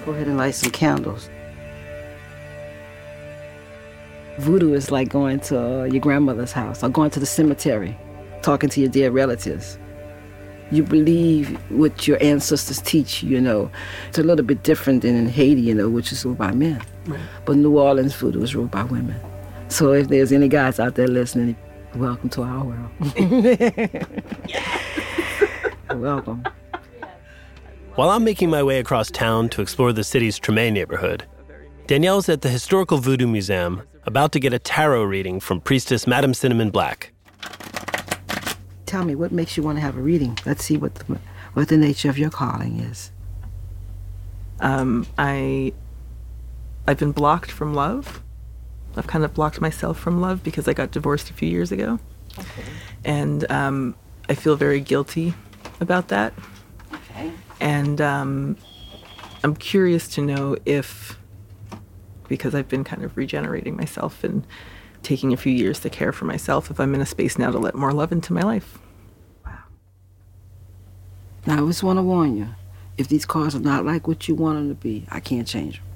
[0.05, 1.29] Go ahead and light some candles.
[4.38, 7.97] Voodoo is like going to uh, your grandmother's house or going to the cemetery,
[8.43, 9.79] talking to your dead relatives.
[10.71, 13.71] You believe what your ancestors teach you, you know.
[14.09, 16.83] It's a little bit different than in Haiti, you know, which is ruled by men.
[17.45, 19.21] But New Orleans voodoo is ruled by women.
[19.69, 21.57] So if there's any guys out there listening,
[21.95, 22.91] welcome to our world.
[26.01, 26.43] welcome.
[27.95, 31.27] While I'm making my way across town to explore the city's Treme neighborhood,
[31.87, 36.33] Danielle's at the Historical Voodoo Museum about to get a tarot reading from priestess Madame
[36.33, 37.13] Cinnamon Black.
[38.87, 40.39] Tell me, what makes you want to have a reading?
[40.47, 41.19] Let's see what the,
[41.53, 43.11] what the nature of your calling is.
[44.61, 45.75] Um, I
[46.87, 48.23] I've been blocked from love.
[48.97, 51.99] I've kind of blocked myself from love because I got divorced a few years ago,
[53.05, 53.95] and um,
[54.31, 55.35] I feel very guilty
[55.79, 56.33] about that.
[56.95, 57.33] Okay.
[57.62, 58.57] And um,
[59.44, 61.16] I'm curious to know if,
[62.29, 64.44] because I've been kind of regenerating myself and
[65.05, 67.59] taking a few years to care for myself, if I'm in a space now to
[67.59, 68.79] let more love into my life.
[69.46, 69.59] Wow.
[71.46, 72.48] Now, I just want to warn you
[72.98, 75.77] if these cards are not like what you want them to be, I can't change
[75.77, 75.87] them.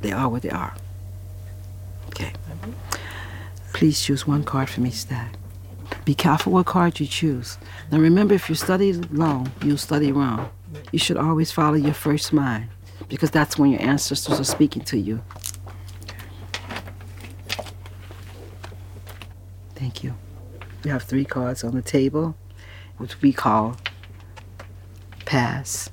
[0.00, 0.74] They are what they are.
[2.08, 2.32] Okay.
[3.74, 5.34] Please choose one card from each stack.
[6.06, 7.58] Be careful what card you choose.
[7.90, 10.50] Now, remember, if you study long, you'll study wrong.
[10.94, 12.68] You should always follow your first mind
[13.08, 15.24] because that's when your ancestors are speaking to you.
[19.74, 20.14] Thank you.
[20.84, 22.36] You have three cards on the table,
[22.98, 23.76] which we call
[25.24, 25.90] past,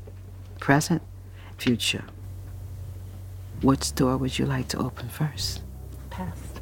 [0.60, 1.02] present,
[1.58, 2.04] future.
[3.64, 5.64] Which door would you like to open first?
[6.12, 6.62] Past.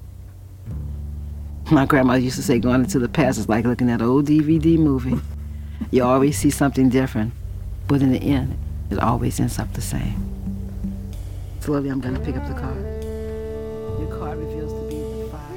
[1.69, 4.28] My grandma used to say going into the past is like looking at an old
[4.28, 5.19] DVD movie.
[5.91, 7.34] You always see something different,
[7.89, 8.56] but in the end,
[8.91, 10.32] it always ends up the same.
[11.60, 12.78] Slowly, I'm going to pick up the card.
[13.99, 15.49] Your card reveals to be the five.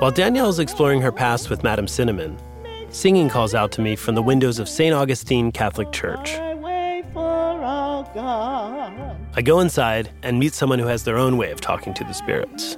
[0.00, 2.36] While Danielle is exploring her past with Madame Cinnamon,
[2.90, 4.92] singing calls out to me from the windows of St.
[4.92, 6.32] Augustine Catholic Church.
[9.34, 12.14] I go inside and meet someone who has their own way of talking to the
[12.14, 12.76] spirits.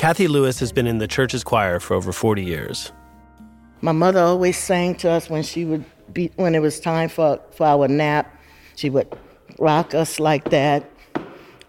[0.00, 2.90] Kathy Lewis has been in the church's choir for over 40 years.
[3.82, 7.38] My mother always sang to us when she would be when it was time for,
[7.50, 8.34] for our nap.
[8.76, 9.14] She would
[9.58, 10.88] rock us like that.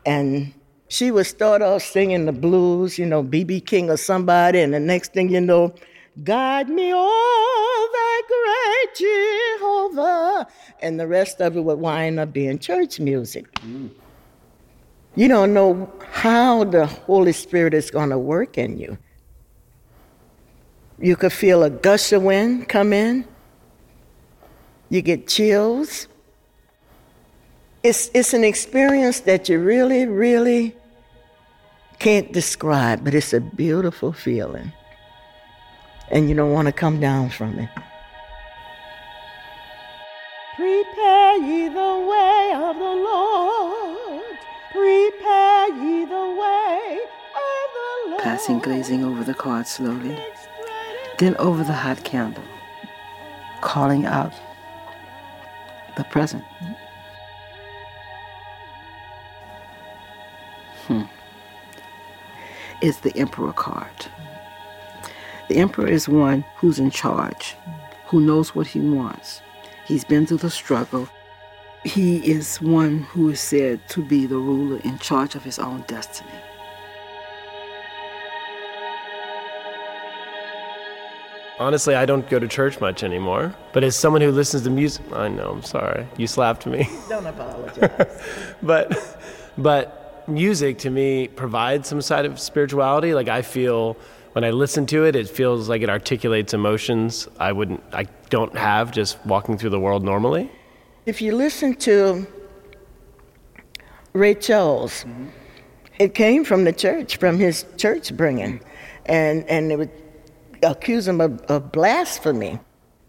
[0.05, 0.53] And
[0.87, 4.79] she would start off singing the blues, you know, BB King or somebody, and the
[4.79, 5.75] next thing you know,
[6.23, 8.95] guide me, oh, thy great
[9.59, 10.47] Jehovah.
[10.81, 13.51] And the rest of it would wind up being church music.
[13.55, 13.89] Mm.
[15.15, 18.97] You don't know how the Holy Spirit is going to work in you.
[20.99, 23.25] You could feel a gush of wind come in.
[24.89, 26.07] You get chills.
[27.83, 30.75] It's, it's an experience that you really, really
[31.97, 34.71] can't describe, but it's a beautiful feeling.
[36.09, 37.69] And you don't want to come down from it.
[40.55, 44.10] Prepare ye the way of the Lord.
[44.71, 46.99] Prepare ye the way
[47.35, 48.23] of the Lord.
[48.23, 50.17] Passing glazing over the card slowly,
[51.19, 52.43] then over the hot candle,
[53.61, 54.33] calling out
[55.97, 56.43] the present.
[60.87, 61.03] Hmm.
[62.81, 64.07] Is the Emperor card.
[65.49, 67.57] The Emperor is one who's in charge,
[68.05, 69.41] who knows what he wants.
[69.85, 71.09] He's been through the struggle.
[71.83, 75.83] He is one who is said to be the ruler in charge of his own
[75.87, 76.29] destiny.
[81.57, 83.55] Honestly, I don't go to church much anymore.
[83.73, 86.07] But as someone who listens to music, I know, I'm sorry.
[86.17, 86.87] You slapped me.
[87.09, 88.21] Don't apologize.
[88.63, 89.17] but
[89.57, 93.13] but music to me provides some side of spirituality.
[93.13, 93.95] Like I feel
[94.33, 98.55] when I listen to it, it feels like it articulates emotions I wouldn't I don't
[98.55, 100.51] have just walking through the world normally.
[101.05, 102.27] If you listen to
[104.13, 105.05] Ray Charles,
[105.99, 108.61] it came from the church, from his church bringing,
[109.05, 109.91] and and they would
[110.63, 112.59] accuse him of, of blasphemy.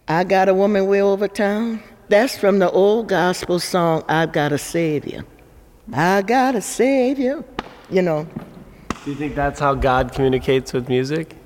[0.08, 1.82] I got a woman way over town.
[2.08, 5.24] That's from the old gospel song, I've Got a Savior.
[5.92, 7.44] I got a Savior.
[7.90, 8.26] You know,
[9.04, 11.36] Do you think that's how God communicates with music?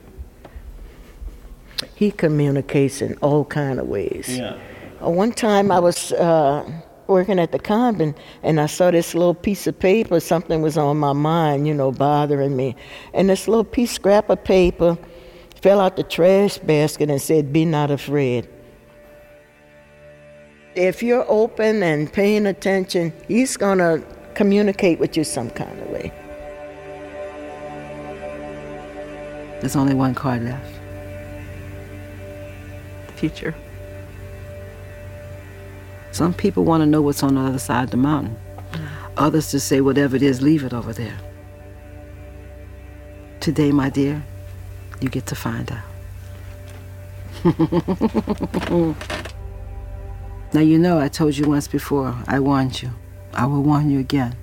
[1.95, 4.39] he communicates in all kind of ways.
[4.39, 4.59] Uh,
[5.01, 6.65] One time I was uh,
[7.07, 10.21] working at the convent and I saw this little piece of paper.
[10.21, 12.75] Something was on my mind, you know, bothering me.
[13.13, 14.97] And this little piece scrap of paper
[15.61, 18.49] fell out the trash basket and said, "Be not afraid."
[20.75, 24.03] If you're open and paying attention, he's gonna
[24.35, 26.13] communicate with you some kind of way.
[29.61, 30.73] There's only one card left.
[33.07, 33.55] The future.
[36.17, 38.39] Some people want to know what's on the other side of the mountain.
[38.73, 38.89] Mm.
[39.19, 41.15] Others just say, whatever it is, leave it over there.
[43.41, 44.25] Today, my dear,
[44.99, 45.85] you get to find out.
[50.55, 52.93] now, you know, I told you once before, I warned you.
[53.35, 54.37] I will warn you again.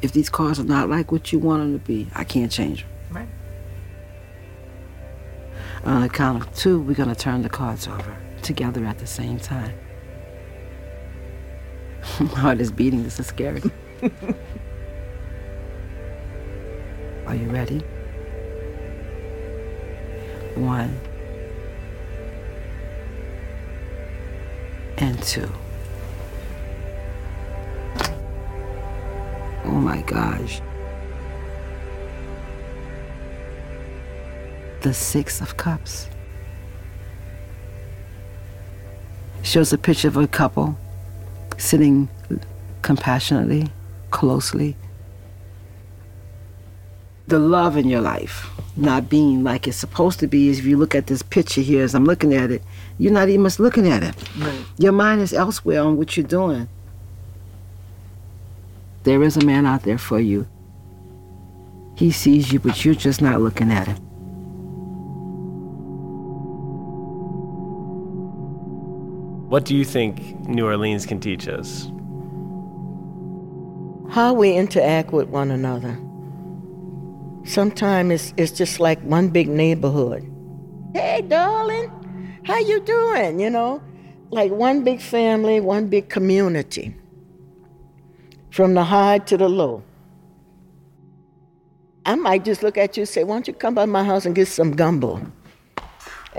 [0.00, 2.86] If these cards are not like what you want them to be, I can't change
[2.86, 2.90] them.
[3.10, 3.28] Right.
[5.84, 9.06] On the count of two, we're going to turn the cards over together at the
[9.06, 9.74] same time.
[12.20, 13.02] My heart is beating.
[13.02, 13.62] This is scary.
[17.26, 17.78] Are you ready?
[20.54, 21.00] One
[24.98, 25.50] and two.
[29.64, 30.60] Oh my gosh.
[34.82, 36.08] The Six of Cups.
[39.42, 40.76] Shows a picture of a couple
[41.60, 42.08] sitting
[42.82, 43.68] compassionately,
[44.10, 44.76] closely.
[47.28, 50.76] The love in your life not being like it's supposed to be is if you
[50.76, 52.62] look at this picture here as I'm looking at it,
[52.98, 54.14] you're not even looking at it.
[54.38, 54.64] Right.
[54.78, 56.68] Your mind is elsewhere on what you're doing.
[59.04, 60.46] There is a man out there for you.
[61.96, 64.11] He sees you, but you're just not looking at him.
[69.52, 71.92] What do you think New Orleans can teach us?
[74.08, 75.98] how we interact with one another.
[77.44, 80.22] Sometimes it's, it's just like one big neighborhood.
[80.94, 81.90] Hey, darling,
[82.44, 83.40] how you doing?
[83.40, 83.82] You know,
[84.30, 86.94] like one big family, one big community.
[88.50, 89.82] From the high to the low.
[92.04, 94.26] I might just look at you and say, why don't you come by my house
[94.26, 95.20] and get some gumbo?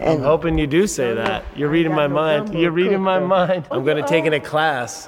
[0.02, 1.46] I'm hoping you do say that.
[1.56, 2.54] You're reading my mind.
[2.54, 3.68] You're reading my mind.
[3.70, 5.08] I'm going to take in a class.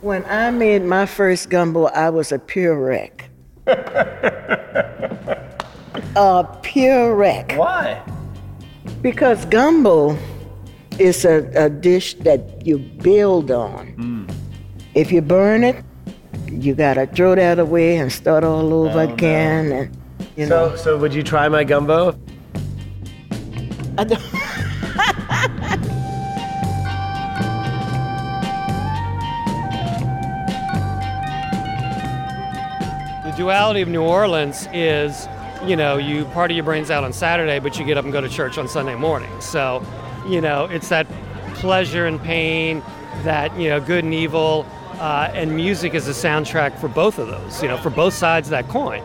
[0.00, 3.28] When I made my first gumbo, I was a pure wreck.
[6.16, 7.52] a pure wreck.
[7.52, 8.02] Why?
[9.00, 10.18] Because gumbo
[10.98, 13.86] is a, a dish that you build on.
[13.88, 14.26] Hmm.
[14.94, 15.84] If you burn it,
[16.48, 19.70] you gotta throw that away and start all over oh, again.
[19.70, 19.96] And
[20.36, 22.18] you know, So, so would you try my gumbo?
[24.00, 24.22] I don't-
[33.24, 35.28] The duality of New Orleans is,
[35.64, 38.20] you know, you party your brains out on Saturday, but you get up and go
[38.22, 39.30] to church on Sunday morning.
[39.40, 39.84] So,
[40.26, 41.06] you know, it's that
[41.54, 42.82] pleasure and pain,
[43.22, 47.28] that, you know, good and evil, uh, and music is a soundtrack for both of
[47.28, 49.02] those, you know, for both sides of that coin.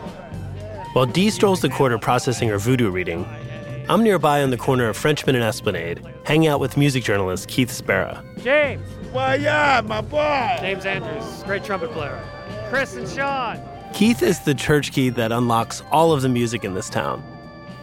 [0.94, 3.26] While Dee strolls the quarter processing her voodoo reading,
[3.88, 7.70] I'm nearby on the corner of Frenchmen and Esplanade, hanging out with music journalist Keith
[7.70, 8.24] Spera.
[8.42, 8.84] James.
[9.12, 10.56] Why, yeah, my boy.
[10.60, 12.20] James Andrews, great trumpet player.
[12.68, 13.60] Chris and Sean.
[13.94, 17.22] Keith is the church key that unlocks all of the music in this town.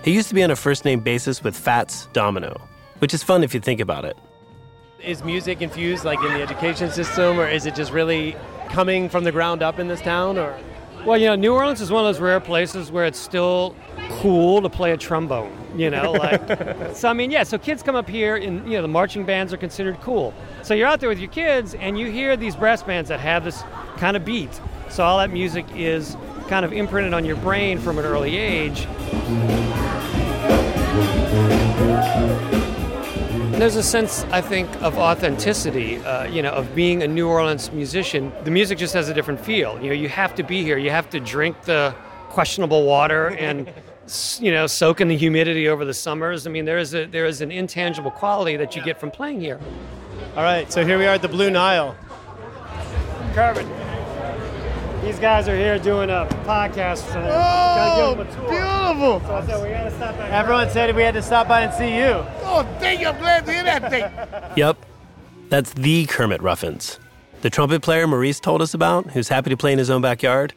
[0.03, 2.59] He used to be on a first name basis with Fats Domino,
[2.99, 4.17] which is fun if you think about it.
[4.99, 8.35] Is music infused like in the education system, or is it just really
[8.67, 10.37] coming from the ground up in this town?
[10.37, 10.53] Or
[11.05, 13.75] Well, you know, New Orleans is one of those rare places where it's still
[14.09, 15.51] cool to play a trombone.
[15.75, 17.09] You know, like so.
[17.09, 17.43] I mean, yeah.
[17.43, 20.33] So kids come up here, and you know, the marching bands are considered cool.
[20.61, 23.43] So you're out there with your kids, and you hear these brass bands that have
[23.43, 23.63] this
[23.97, 24.61] kind of beat.
[24.89, 26.15] So all that music is
[26.47, 28.87] kind of imprinted on your brain from an early age.
[33.59, 37.71] There's a sense, I think, of authenticity, uh, you know, of being a New Orleans
[37.71, 38.31] musician.
[38.43, 39.79] The music just has a different feel.
[39.81, 40.77] You know, you have to be here.
[40.77, 41.93] You have to drink the
[42.29, 43.71] questionable water and,
[44.39, 46.47] you know, soak in the humidity over the summers.
[46.47, 49.39] I mean, there is a there is an intangible quality that you get from playing
[49.39, 49.59] here.
[50.35, 51.95] All right, so here we are at the Blue Nile.
[53.35, 53.67] Carmen,
[55.03, 56.99] these guys are here doing a podcast.
[57.11, 59.19] So Oh, beautiful.
[59.27, 60.29] So I said we gotta stop by.
[60.29, 62.25] Everyone said we had to stop by and see you.
[62.43, 63.07] Oh, thank you.
[63.07, 64.05] I'm glad to hear that thing.
[64.57, 64.77] Yep,
[65.49, 66.99] that's the Kermit Ruffins.
[67.41, 70.53] The trumpet player Maurice told us about, who's happy to play in his own backyard.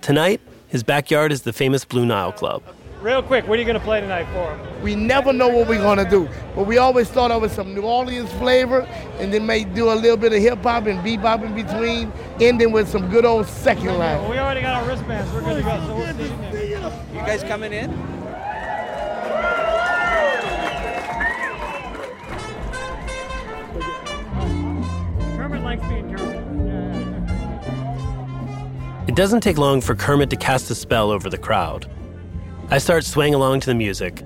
[0.00, 2.62] Tonight, his backyard is the famous Blue Nile Club.
[3.04, 4.58] Real quick, what are you gonna play tonight for 'em?
[4.82, 6.26] We never know what we're gonna do,
[6.56, 8.86] but we always start off with some New Orleans flavor,
[9.20, 12.72] and then may do a little bit of hip hop and bebop in between, ending
[12.72, 14.26] with some good old second line.
[14.30, 15.30] We already got our wristbands.
[15.34, 15.78] We're good to go.
[15.86, 16.06] So we'll
[16.50, 16.78] see you.
[17.12, 17.92] You guys coming in?
[25.36, 26.40] Kermit likes being Kermit.
[29.08, 31.86] It doesn't take long for Kermit to cast a spell over the crowd.
[32.70, 34.22] I start swaying along to the music,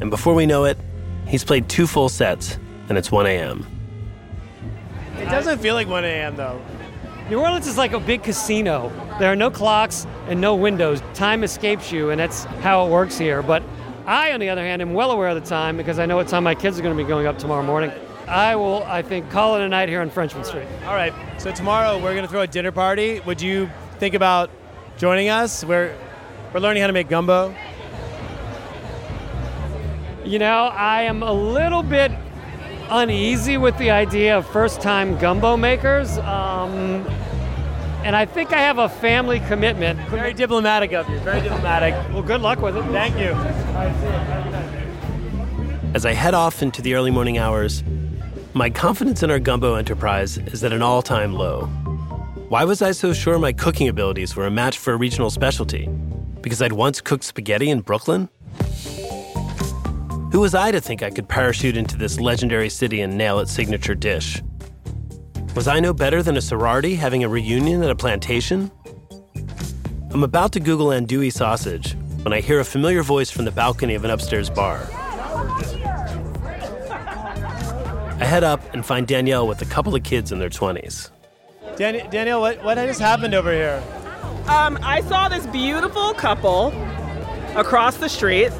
[0.00, 0.76] and before we know it,
[1.28, 2.58] he's played two full sets,
[2.88, 3.64] and it's 1 a.m.
[5.18, 6.34] It doesn't feel like 1 a.m.
[6.34, 6.60] though.
[7.30, 8.90] New Orleans is like a big casino.
[9.20, 11.00] There are no clocks and no windows.
[11.14, 13.40] Time escapes you, and that's how it works here.
[13.40, 13.62] But
[14.04, 16.26] I, on the other hand, am well aware of the time because I know what
[16.26, 17.92] time my kids are going to be going up tomorrow morning.
[18.26, 20.66] I will, I think, call it a night here on Frenchmen Street.
[20.86, 23.20] All right, so tomorrow we're going to throw a dinner party.
[23.20, 24.50] Would you think about
[24.98, 25.64] joining us?
[25.64, 25.96] We're,
[26.52, 27.54] we're learning how to make gumbo.
[30.26, 32.10] You know, I am a little bit
[32.90, 36.18] uneasy with the idea of first time gumbo makers.
[36.18, 37.06] Um,
[38.02, 40.00] and I think I have a family commitment.
[40.08, 41.94] Very diplomatic of you, very diplomatic.
[42.12, 42.82] Well, good luck with it.
[42.86, 43.34] Thank you.
[45.94, 47.84] As I head off into the early morning hours,
[48.52, 51.66] my confidence in our gumbo enterprise is at an all time low.
[52.48, 55.88] Why was I so sure my cooking abilities were a match for a regional specialty?
[56.40, 58.28] Because I'd once cooked spaghetti in Brooklyn?
[60.32, 63.52] Who was I to think I could parachute into this legendary city and nail its
[63.52, 64.42] signature dish?
[65.54, 68.70] Was I no better than a sorority having a reunion at a plantation?
[70.10, 73.94] I'm about to Google andouille sausage when I hear a familiar voice from the balcony
[73.94, 74.88] of an upstairs bar.
[78.18, 81.10] I head up and find Danielle with a couple of kids in their 20s.
[81.76, 83.82] Dan- Danielle, what, what has happened over here?
[84.48, 86.68] Um, I saw this beautiful couple
[87.54, 88.50] across the street,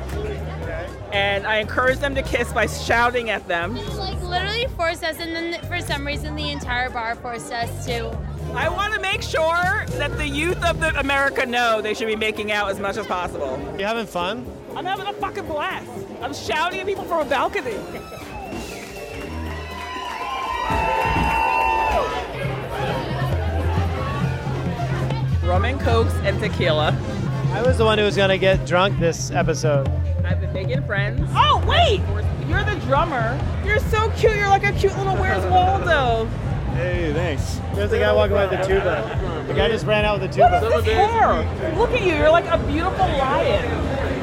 [1.13, 3.77] and I encourage them to kiss by shouting at them.
[3.77, 7.87] He, Like literally forced us, and then for some reason the entire bar forced us
[7.87, 8.17] to.
[8.55, 12.17] I want to make sure that the youth of the America know they should be
[12.17, 13.59] making out as much as possible.
[13.79, 14.47] You having fun?
[14.75, 15.89] I'm having a fucking blast.
[16.23, 17.77] I'm shouting at people from a balcony.
[25.47, 26.89] Rum and cokes and tequila.
[27.53, 29.89] I was the one who was going to get drunk this episode.
[30.27, 31.31] I've been making friends.
[31.35, 32.01] Oh wait,
[32.49, 33.41] you're the drummer.
[33.65, 34.35] You're so cute.
[34.35, 36.27] You're like a cute little Where's Waldo.
[36.75, 37.61] Hey, thanks.
[37.75, 39.45] There's the guy walking by with the tuba.
[39.47, 40.57] The guy just ran out with the tuba.
[40.57, 41.77] is this hair?
[41.79, 42.15] Look at you.
[42.15, 43.65] You're like a beautiful lion.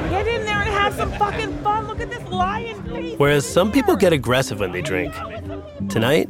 [0.10, 1.88] Get in there and have some fucking fun.
[1.88, 3.18] Look at this lion face.
[3.18, 5.16] Whereas some people get aggressive when they drink.
[5.90, 6.30] Tonight,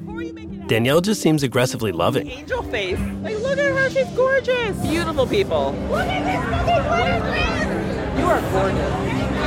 [0.67, 2.29] Danielle just seems aggressively loving.
[2.29, 2.99] Angel face.
[3.21, 3.89] Like, look at her.
[3.89, 4.77] She's gorgeous.
[4.81, 5.71] Beautiful people.
[5.89, 9.42] Look at this fucking You are gorgeous.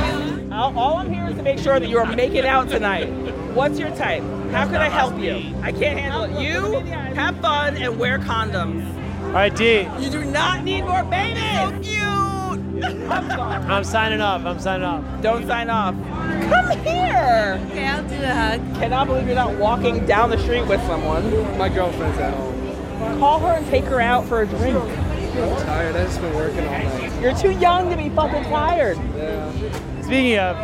[0.57, 3.05] All, all I'm here is to make sure that you are making out tonight.
[3.53, 4.23] What's your type?
[4.49, 5.55] How can I help you?
[5.61, 6.41] I can't handle it.
[6.41, 6.79] You
[7.13, 8.91] have fun and wear condoms.
[9.27, 9.87] All right, D.
[9.99, 11.43] You do not need more babies.
[11.53, 13.11] So cute.
[13.11, 14.45] I'm signing off.
[14.45, 15.21] I'm signing off.
[15.21, 15.93] Don't sign off.
[15.93, 17.61] Come here.
[17.69, 18.79] Okay, I'll do a hug.
[18.79, 21.57] Cannot believe you're not walking down the street with someone.
[21.59, 23.19] My girlfriend's at home.
[23.19, 24.75] Call her and take her out for a drink.
[24.75, 25.95] I'm tired.
[25.95, 27.21] I've just been working all night.
[27.21, 28.97] You're too young to be fucking tired.
[29.15, 29.83] Yeah.
[30.07, 30.55] Speaking of.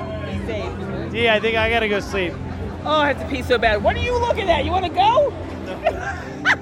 [1.12, 2.32] D, I think I gotta go sleep.
[2.86, 3.84] Oh, I have to pee so bad.
[3.84, 4.64] What are you looking at?
[4.64, 5.34] You want to go?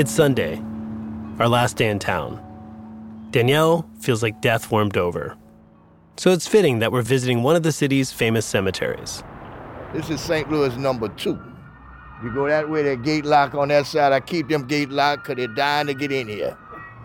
[0.00, 0.56] It's Sunday,
[1.38, 2.40] our last day in town.
[3.32, 5.36] Danielle feels like death warmed over.
[6.16, 9.22] So it's fitting that we're visiting one of the city's famous cemeteries.
[9.92, 10.50] This is St.
[10.50, 11.38] Louis number two.
[12.24, 14.14] You go that way, that gate lock on that side.
[14.14, 16.56] I keep them gate locked because they're dying to get in here.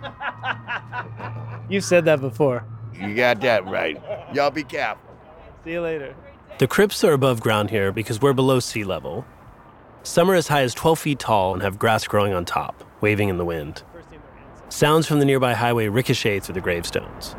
[1.69, 2.63] You said that before.
[2.93, 4.01] You got that right.
[4.33, 5.03] Y'all be careful.
[5.65, 6.15] See you later.
[6.59, 9.25] The crypts are above ground here because we're below sea level.
[10.05, 13.27] Some are as high as 12 feet tall and have grass growing on top, waving
[13.27, 13.81] in the wind.
[14.69, 17.35] Sounds from the nearby highway ricochet through the gravestones.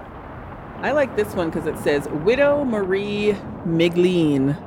[0.78, 4.60] I like this one because it says Widow Marie Migleen.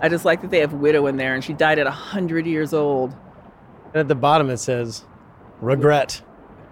[0.00, 2.74] I just like that they have widow in there, and she died at 100 years
[2.74, 3.14] old.
[3.86, 5.04] And at the bottom it says,
[5.60, 6.20] regret.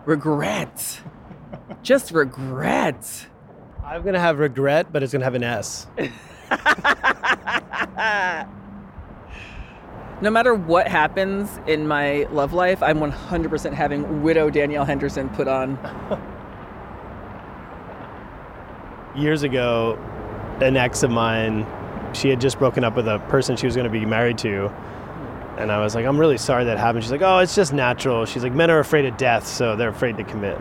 [0.06, 1.00] Regret.
[1.84, 3.28] Just regret.
[3.84, 5.86] I'm going to have regret, but it's going to have an S.
[10.22, 15.48] No matter what happens in my love life, I'm 100% having widow Danielle Henderson put
[15.48, 15.76] on.
[19.16, 19.98] Years ago,
[20.60, 21.66] an ex of mine,
[22.14, 24.68] she had just broken up with a person she was going to be married to.
[25.58, 27.02] And I was like, I'm really sorry that happened.
[27.02, 28.24] She's like, oh, it's just natural.
[28.24, 30.56] She's like, men are afraid of death, so they're afraid to commit.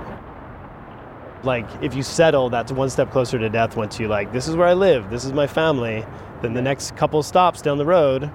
[1.43, 4.55] Like, if you settle, that's one step closer to death once you, like, this is
[4.55, 6.03] where I live, this is my family.
[6.41, 8.31] Then the next couple stops down the road,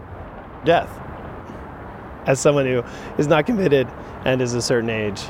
[0.65, 1.03] death.
[2.31, 2.83] As someone who
[3.19, 3.89] is not committed
[4.25, 5.21] and is a certain age,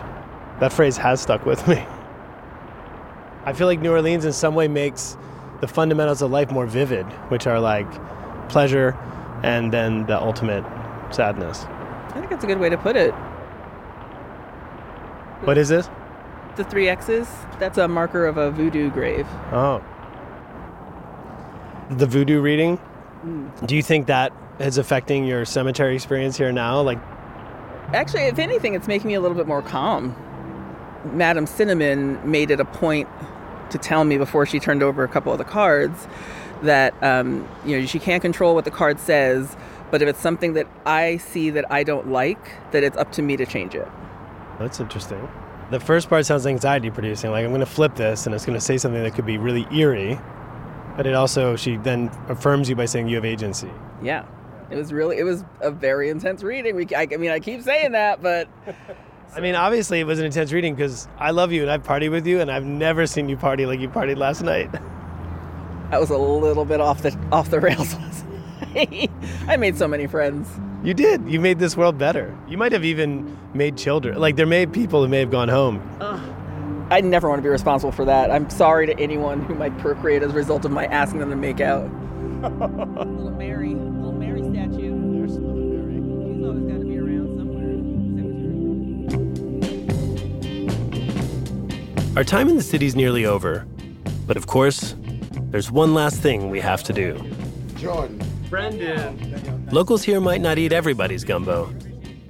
[0.61, 1.85] that phrase has stuck with me.
[3.45, 5.17] I feel like New Orleans in some way makes
[5.61, 7.87] the fundamentals of life more vivid, which are like
[8.49, 8.97] pleasure
[9.43, 10.65] and then the ultimate
[11.11, 11.65] sadness.
[11.65, 13.13] I think that's a good way to put it.
[15.45, 15.89] What is this?
[16.57, 17.29] The three X's,
[17.59, 19.27] that's a marker of a voodoo grave.
[19.53, 19.85] Oh.
[21.91, 22.79] The voodoo reading?
[23.23, 23.67] Mm.
[23.67, 26.81] Do you think that is affecting your cemetery experience here now?
[26.81, 26.99] Like,
[27.93, 30.15] Actually, if anything, it's making me a little bit more calm.
[31.13, 33.09] Madam Cinnamon made it a point
[33.71, 36.07] to tell me before she turned over a couple of the cards
[36.63, 39.57] that um, you know she can't control what the card says,
[39.91, 43.23] but if it's something that I see that I don't like, that it's up to
[43.23, 43.87] me to change it.
[44.59, 45.29] that's interesting.
[45.71, 47.33] The first part sounds anxiety producing.
[47.33, 49.37] Like, I'm going to flip this and it's going to say something that could be
[49.37, 50.19] really eerie.
[50.97, 53.71] But it also, she then affirms you by saying you have agency.
[54.01, 54.25] Yeah,
[54.71, 56.77] it was really it was a very intense reading.
[56.77, 58.49] We, I, I mean, I keep saying that, but
[59.35, 62.11] I mean, obviously, it was an intense reading because I love you and I've partied
[62.11, 64.71] with you, and I've never seen you party like you partied last night.
[65.91, 67.95] I was a little bit off the off the rails.
[69.49, 70.49] I made so many friends.
[70.83, 71.29] You did.
[71.29, 72.37] You made this world better.
[72.49, 74.19] You might have even made children.
[74.19, 75.81] Like, there may be people who may have gone home.
[76.91, 78.31] I never want to be responsible for that.
[78.31, 81.37] I'm sorry to anyone who might procreate as a result of my asking them to
[81.37, 81.91] make out.
[92.17, 93.67] Our time in the city's nearly over.
[94.27, 94.95] But of course,
[95.51, 97.21] there's one last thing we have to do.
[97.77, 98.23] Jordan.
[98.49, 99.69] Brendan.
[99.71, 101.71] Locals here might not eat everybody's gumbo,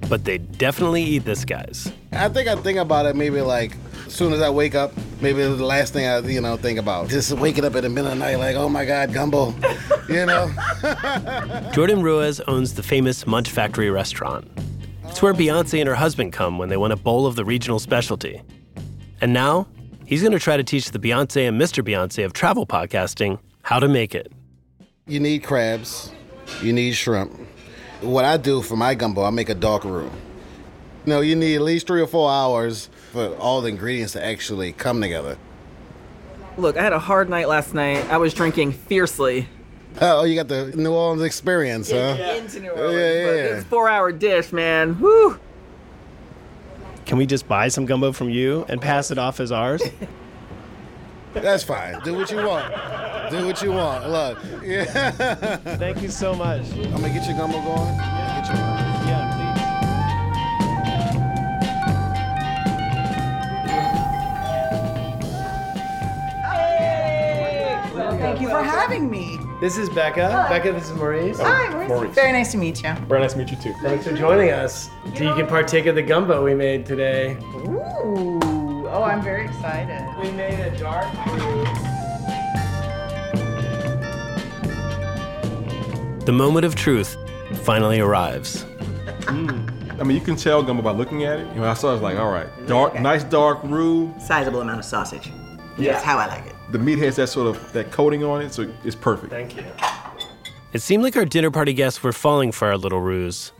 [0.09, 1.89] but they definitely eat this guy's.
[2.11, 5.41] I think I think about it maybe like as soon as I wake up, maybe
[5.41, 7.07] the last thing I you know think about.
[7.07, 9.55] Just waking up in the middle of the night like, oh my God, gumbo.
[10.09, 10.51] you know?
[11.71, 14.49] Jordan Ruiz owns the famous Munch Factory restaurant.
[15.05, 17.79] It's where Beyonce and her husband come when they want a bowl of the regional
[17.79, 18.41] specialty.
[19.21, 19.67] And now,
[20.07, 21.83] he's going to try to teach the Beyonce and Mr.
[21.85, 24.31] Beyonce of travel podcasting how to make it.
[25.05, 26.11] You need crabs,
[26.63, 27.31] you need shrimp.
[28.01, 30.09] What I do for my gumbo, I make a dark roux.
[31.05, 34.25] You know, you need at least three or four hours for all the ingredients to
[34.25, 35.37] actually come together.
[36.57, 38.09] Look, I had a hard night last night.
[38.09, 39.47] I was drinking fiercely.
[40.01, 41.97] Oh, you got the New Orleans experience, huh?
[42.37, 43.43] Into New Orleans, Yeah, but yeah.
[43.55, 44.99] it's a four-hour dish, man.
[44.99, 45.39] Woo!
[47.07, 49.81] Can we just buy some gumbo from you and pass it off as ours?
[51.33, 52.01] That's fine.
[52.03, 53.31] Do what you want.
[53.31, 54.09] Do what you want.
[54.09, 54.37] Look.
[54.61, 55.11] Yeah.
[55.77, 56.69] Thank you so much.
[56.73, 57.95] I'm gonna get your gumbo going.
[57.95, 58.76] Yeah, get your Yeah,
[68.47, 69.39] you for having me.
[69.59, 70.47] This is Becca.
[70.49, 71.39] Becca, this is Maurice.
[71.39, 71.89] Hi, Maurice.
[71.89, 72.15] Maurice.
[72.15, 72.93] Very nice to meet you.
[73.07, 73.73] Very nice to meet you too.
[73.81, 74.89] Thanks for joining us.
[75.15, 77.37] So you can partake of the gumbo we made today.
[77.67, 78.39] Ooh.
[78.89, 80.01] Oh, I'm very excited.
[80.21, 81.63] We made a dark roux.
[86.25, 87.17] The moment of truth
[87.63, 88.63] finally arrives.
[89.23, 89.67] Hmm.
[89.99, 91.47] I mean, you can tell gumbo by looking at it.
[91.55, 94.13] You know, I saw it, I was like, all right, dark, nice dark roux.
[94.19, 95.31] Sizable amount of sausage.
[95.77, 95.93] Yeah.
[95.93, 96.56] That's how I like it.
[96.71, 99.31] The meat has that sort of that coating on it, so it's perfect.
[99.31, 99.63] Thank you.
[100.73, 103.51] It seemed like our dinner party guests were falling for our little ruse.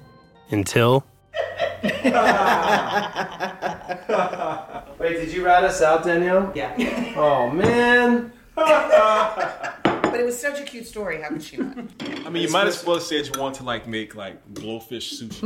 [0.51, 1.05] Until.
[4.99, 6.51] Wait, did you rat us out, Danielle?
[6.55, 6.73] Yeah.
[7.17, 8.31] Oh, man.
[8.55, 11.21] but it was such a cute story.
[11.21, 11.77] How could she not?
[12.25, 15.21] I mean, you might as well have said you want to like make like blowfish
[15.21, 15.41] sushi.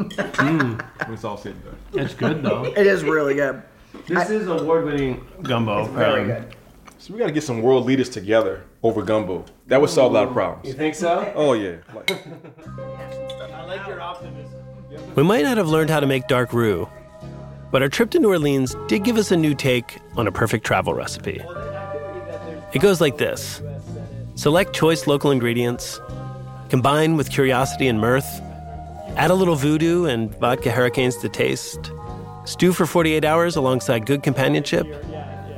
[1.06, 1.76] when it's all said and done.
[2.06, 2.66] It's good though.
[2.66, 3.62] It is really good.
[4.08, 5.84] This is award-winning gumbo.
[5.86, 6.56] It's very Um, good.
[7.02, 9.44] So we got to get some world leaders together over gumbo.
[9.66, 10.68] That would solve a lot of problems.
[10.68, 11.34] You think so?
[11.36, 11.78] Oh yeah.
[11.96, 14.54] Like, I like your optimism.
[15.16, 16.88] We might not have learned how to make dark roux,
[17.72, 20.64] but our trip to New Orleans did give us a new take on a perfect
[20.64, 21.42] travel recipe.
[22.72, 23.64] It goes like this
[24.36, 26.00] select choice local ingredients,
[26.70, 28.42] combine with curiosity and mirth,
[29.18, 31.92] add a little voodoo and vodka hurricanes to taste,
[32.46, 34.86] stew for 48 hours alongside good companionship,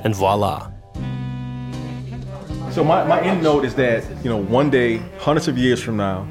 [0.05, 0.72] and voila.
[2.73, 5.95] So my, my end note is that you know one day, hundreds of years from
[5.97, 6.27] now,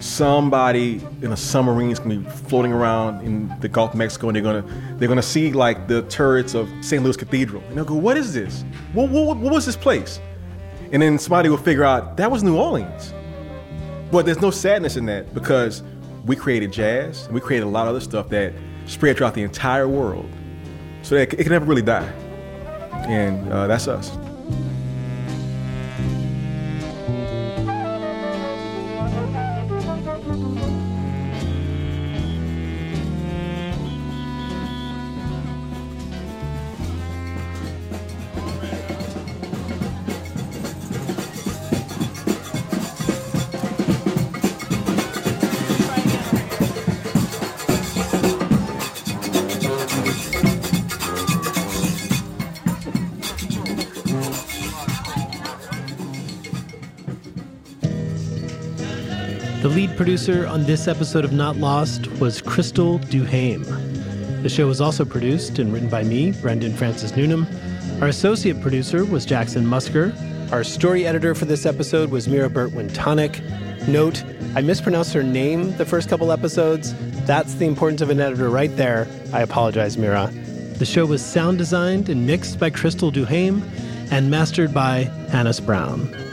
[0.00, 4.36] somebody in a submarine is gonna be floating around in the Gulf of Mexico, and
[4.36, 4.64] they're gonna
[4.96, 7.02] they're gonna see like the turrets of St.
[7.02, 8.64] Louis Cathedral, and they'll go, "What is this?
[8.94, 10.20] What, what, what was this place?"
[10.90, 13.12] And then somebody will figure out that was New Orleans.
[14.10, 15.82] But there's no sadness in that because
[16.24, 18.54] we created jazz and we created a lot of other stuff that
[18.86, 20.30] spread throughout the entire world,
[21.02, 22.10] so that it can never really die.
[23.06, 24.16] And uh, that's us.
[60.24, 63.62] Producer on this episode of Not Lost was Crystal Duhame.
[64.42, 67.46] The show was also produced and written by me, Brendan Francis Newnham.
[68.00, 70.16] Our associate producer was Jackson Musker.
[70.50, 73.86] Our story editor for this episode was Mira Burt Wintonick.
[73.86, 76.94] Note, I mispronounced her name the first couple episodes.
[77.26, 79.06] That's the importance of an editor right there.
[79.34, 80.28] I apologize, Mira.
[80.78, 83.62] The show was sound designed and mixed by Crystal Duhame
[84.10, 86.23] and mastered by Hannes Brown.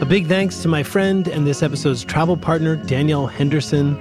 [0.00, 3.98] A big thanks to my friend and this episode's travel partner, Danielle Henderson.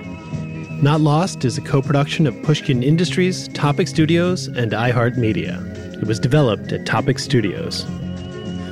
[0.80, 6.00] Not Lost is a co production of Pushkin Industries, Topic Studios, and iHeartMedia.
[6.00, 7.84] It was developed at Topic Studios.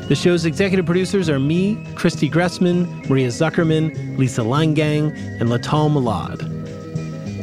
[0.08, 5.12] The show's executive producers are me, Christy Gressman, Maria Zuckerman, Lisa Leingang,
[5.42, 6.46] and Letal Molad.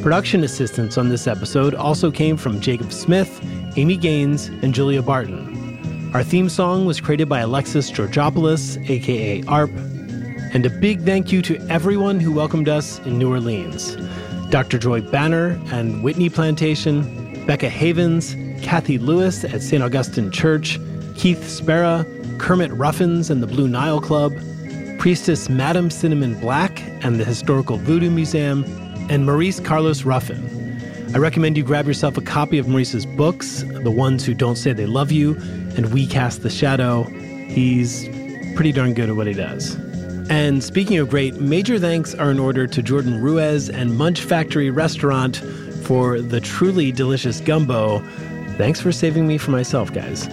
[0.00, 3.44] Production assistance on this episode also came from Jacob Smith,
[3.76, 5.51] Amy Gaines, and Julia Barton.
[6.14, 9.70] Our theme song was created by Alexis Georgopoulos, aka ARP.
[10.52, 13.96] And a big thank you to everyone who welcomed us in New Orleans
[14.50, 14.76] Dr.
[14.76, 19.82] Joy Banner and Whitney Plantation, Becca Havens, Kathy Lewis at St.
[19.82, 20.78] Augustine Church,
[21.16, 22.04] Keith Spera,
[22.36, 24.34] Kermit Ruffins and the Blue Nile Club,
[24.98, 28.64] Priestess Madam Cinnamon Black and the Historical Voodoo Museum,
[29.08, 30.61] and Maurice Carlos Ruffin.
[31.14, 34.72] I recommend you grab yourself a copy of Maurice's books, The Ones Who Don't Say
[34.72, 35.36] They Love You
[35.76, 37.02] and We Cast the Shadow.
[37.48, 38.08] He's
[38.54, 39.74] pretty darn good at what he does.
[40.30, 44.70] And speaking of great, major thanks are in order to Jordan Ruiz and Munch Factory
[44.70, 45.36] Restaurant
[45.84, 47.98] for the truly delicious gumbo.
[48.56, 50.26] Thanks for saving me for myself, guys.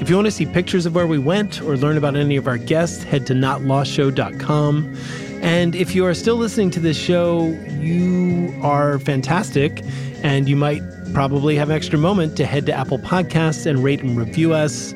[0.00, 2.48] If you want to see pictures of where we went or learn about any of
[2.48, 4.96] our guests, head to notlostshow.com.
[5.40, 7.46] And if you are still listening to this show,
[7.78, 9.82] you are fantastic,
[10.22, 10.82] and you might
[11.12, 14.92] probably have an extra moment to head to Apple Podcasts and rate and review us.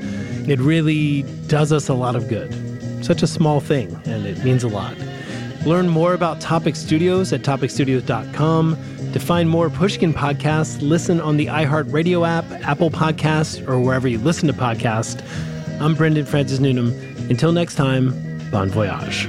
[0.47, 2.53] It really does us a lot of good.
[3.05, 4.97] Such a small thing, and it means a lot.
[5.65, 8.77] Learn more about Topic Studios at topicstudios.com.
[9.13, 14.19] To find more Pushkin podcasts, listen on the iHeartRadio app, Apple Podcasts, or wherever you
[14.19, 15.23] listen to podcasts.
[15.81, 16.93] I'm Brendan Francis Newnham.
[17.31, 18.11] Until next time,
[18.51, 19.29] bon voyage.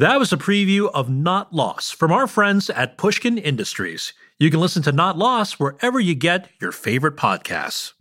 [0.00, 4.14] That was a preview of Not Lost from our friends at Pushkin Industries.
[4.38, 7.92] You can listen to Not Lost wherever you get your favorite podcasts.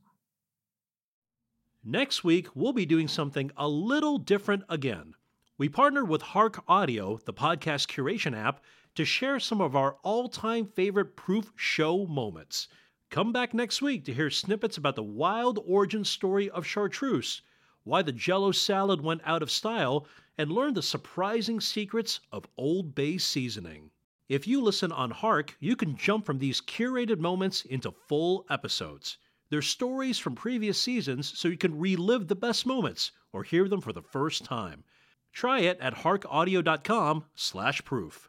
[1.83, 5.13] Next week, we'll be doing something a little different again.
[5.57, 8.63] We partnered with Hark Audio, the podcast curation app,
[8.95, 12.69] to share some of our all time favorite proof show moments.
[13.09, 17.41] Come back next week to hear snippets about the wild origin story of chartreuse,
[17.83, 20.07] why the jello salad went out of style,
[20.39, 23.91] and learn the surprising secrets of Old Bay seasoning.
[24.29, 29.17] If you listen on Hark, you can jump from these curated moments into full episodes.
[29.49, 33.81] They're stories from previous seasons so you can relive the best moments or hear them
[33.81, 34.85] for the first time.
[35.33, 38.28] Try it at harkaudio.com slash proof.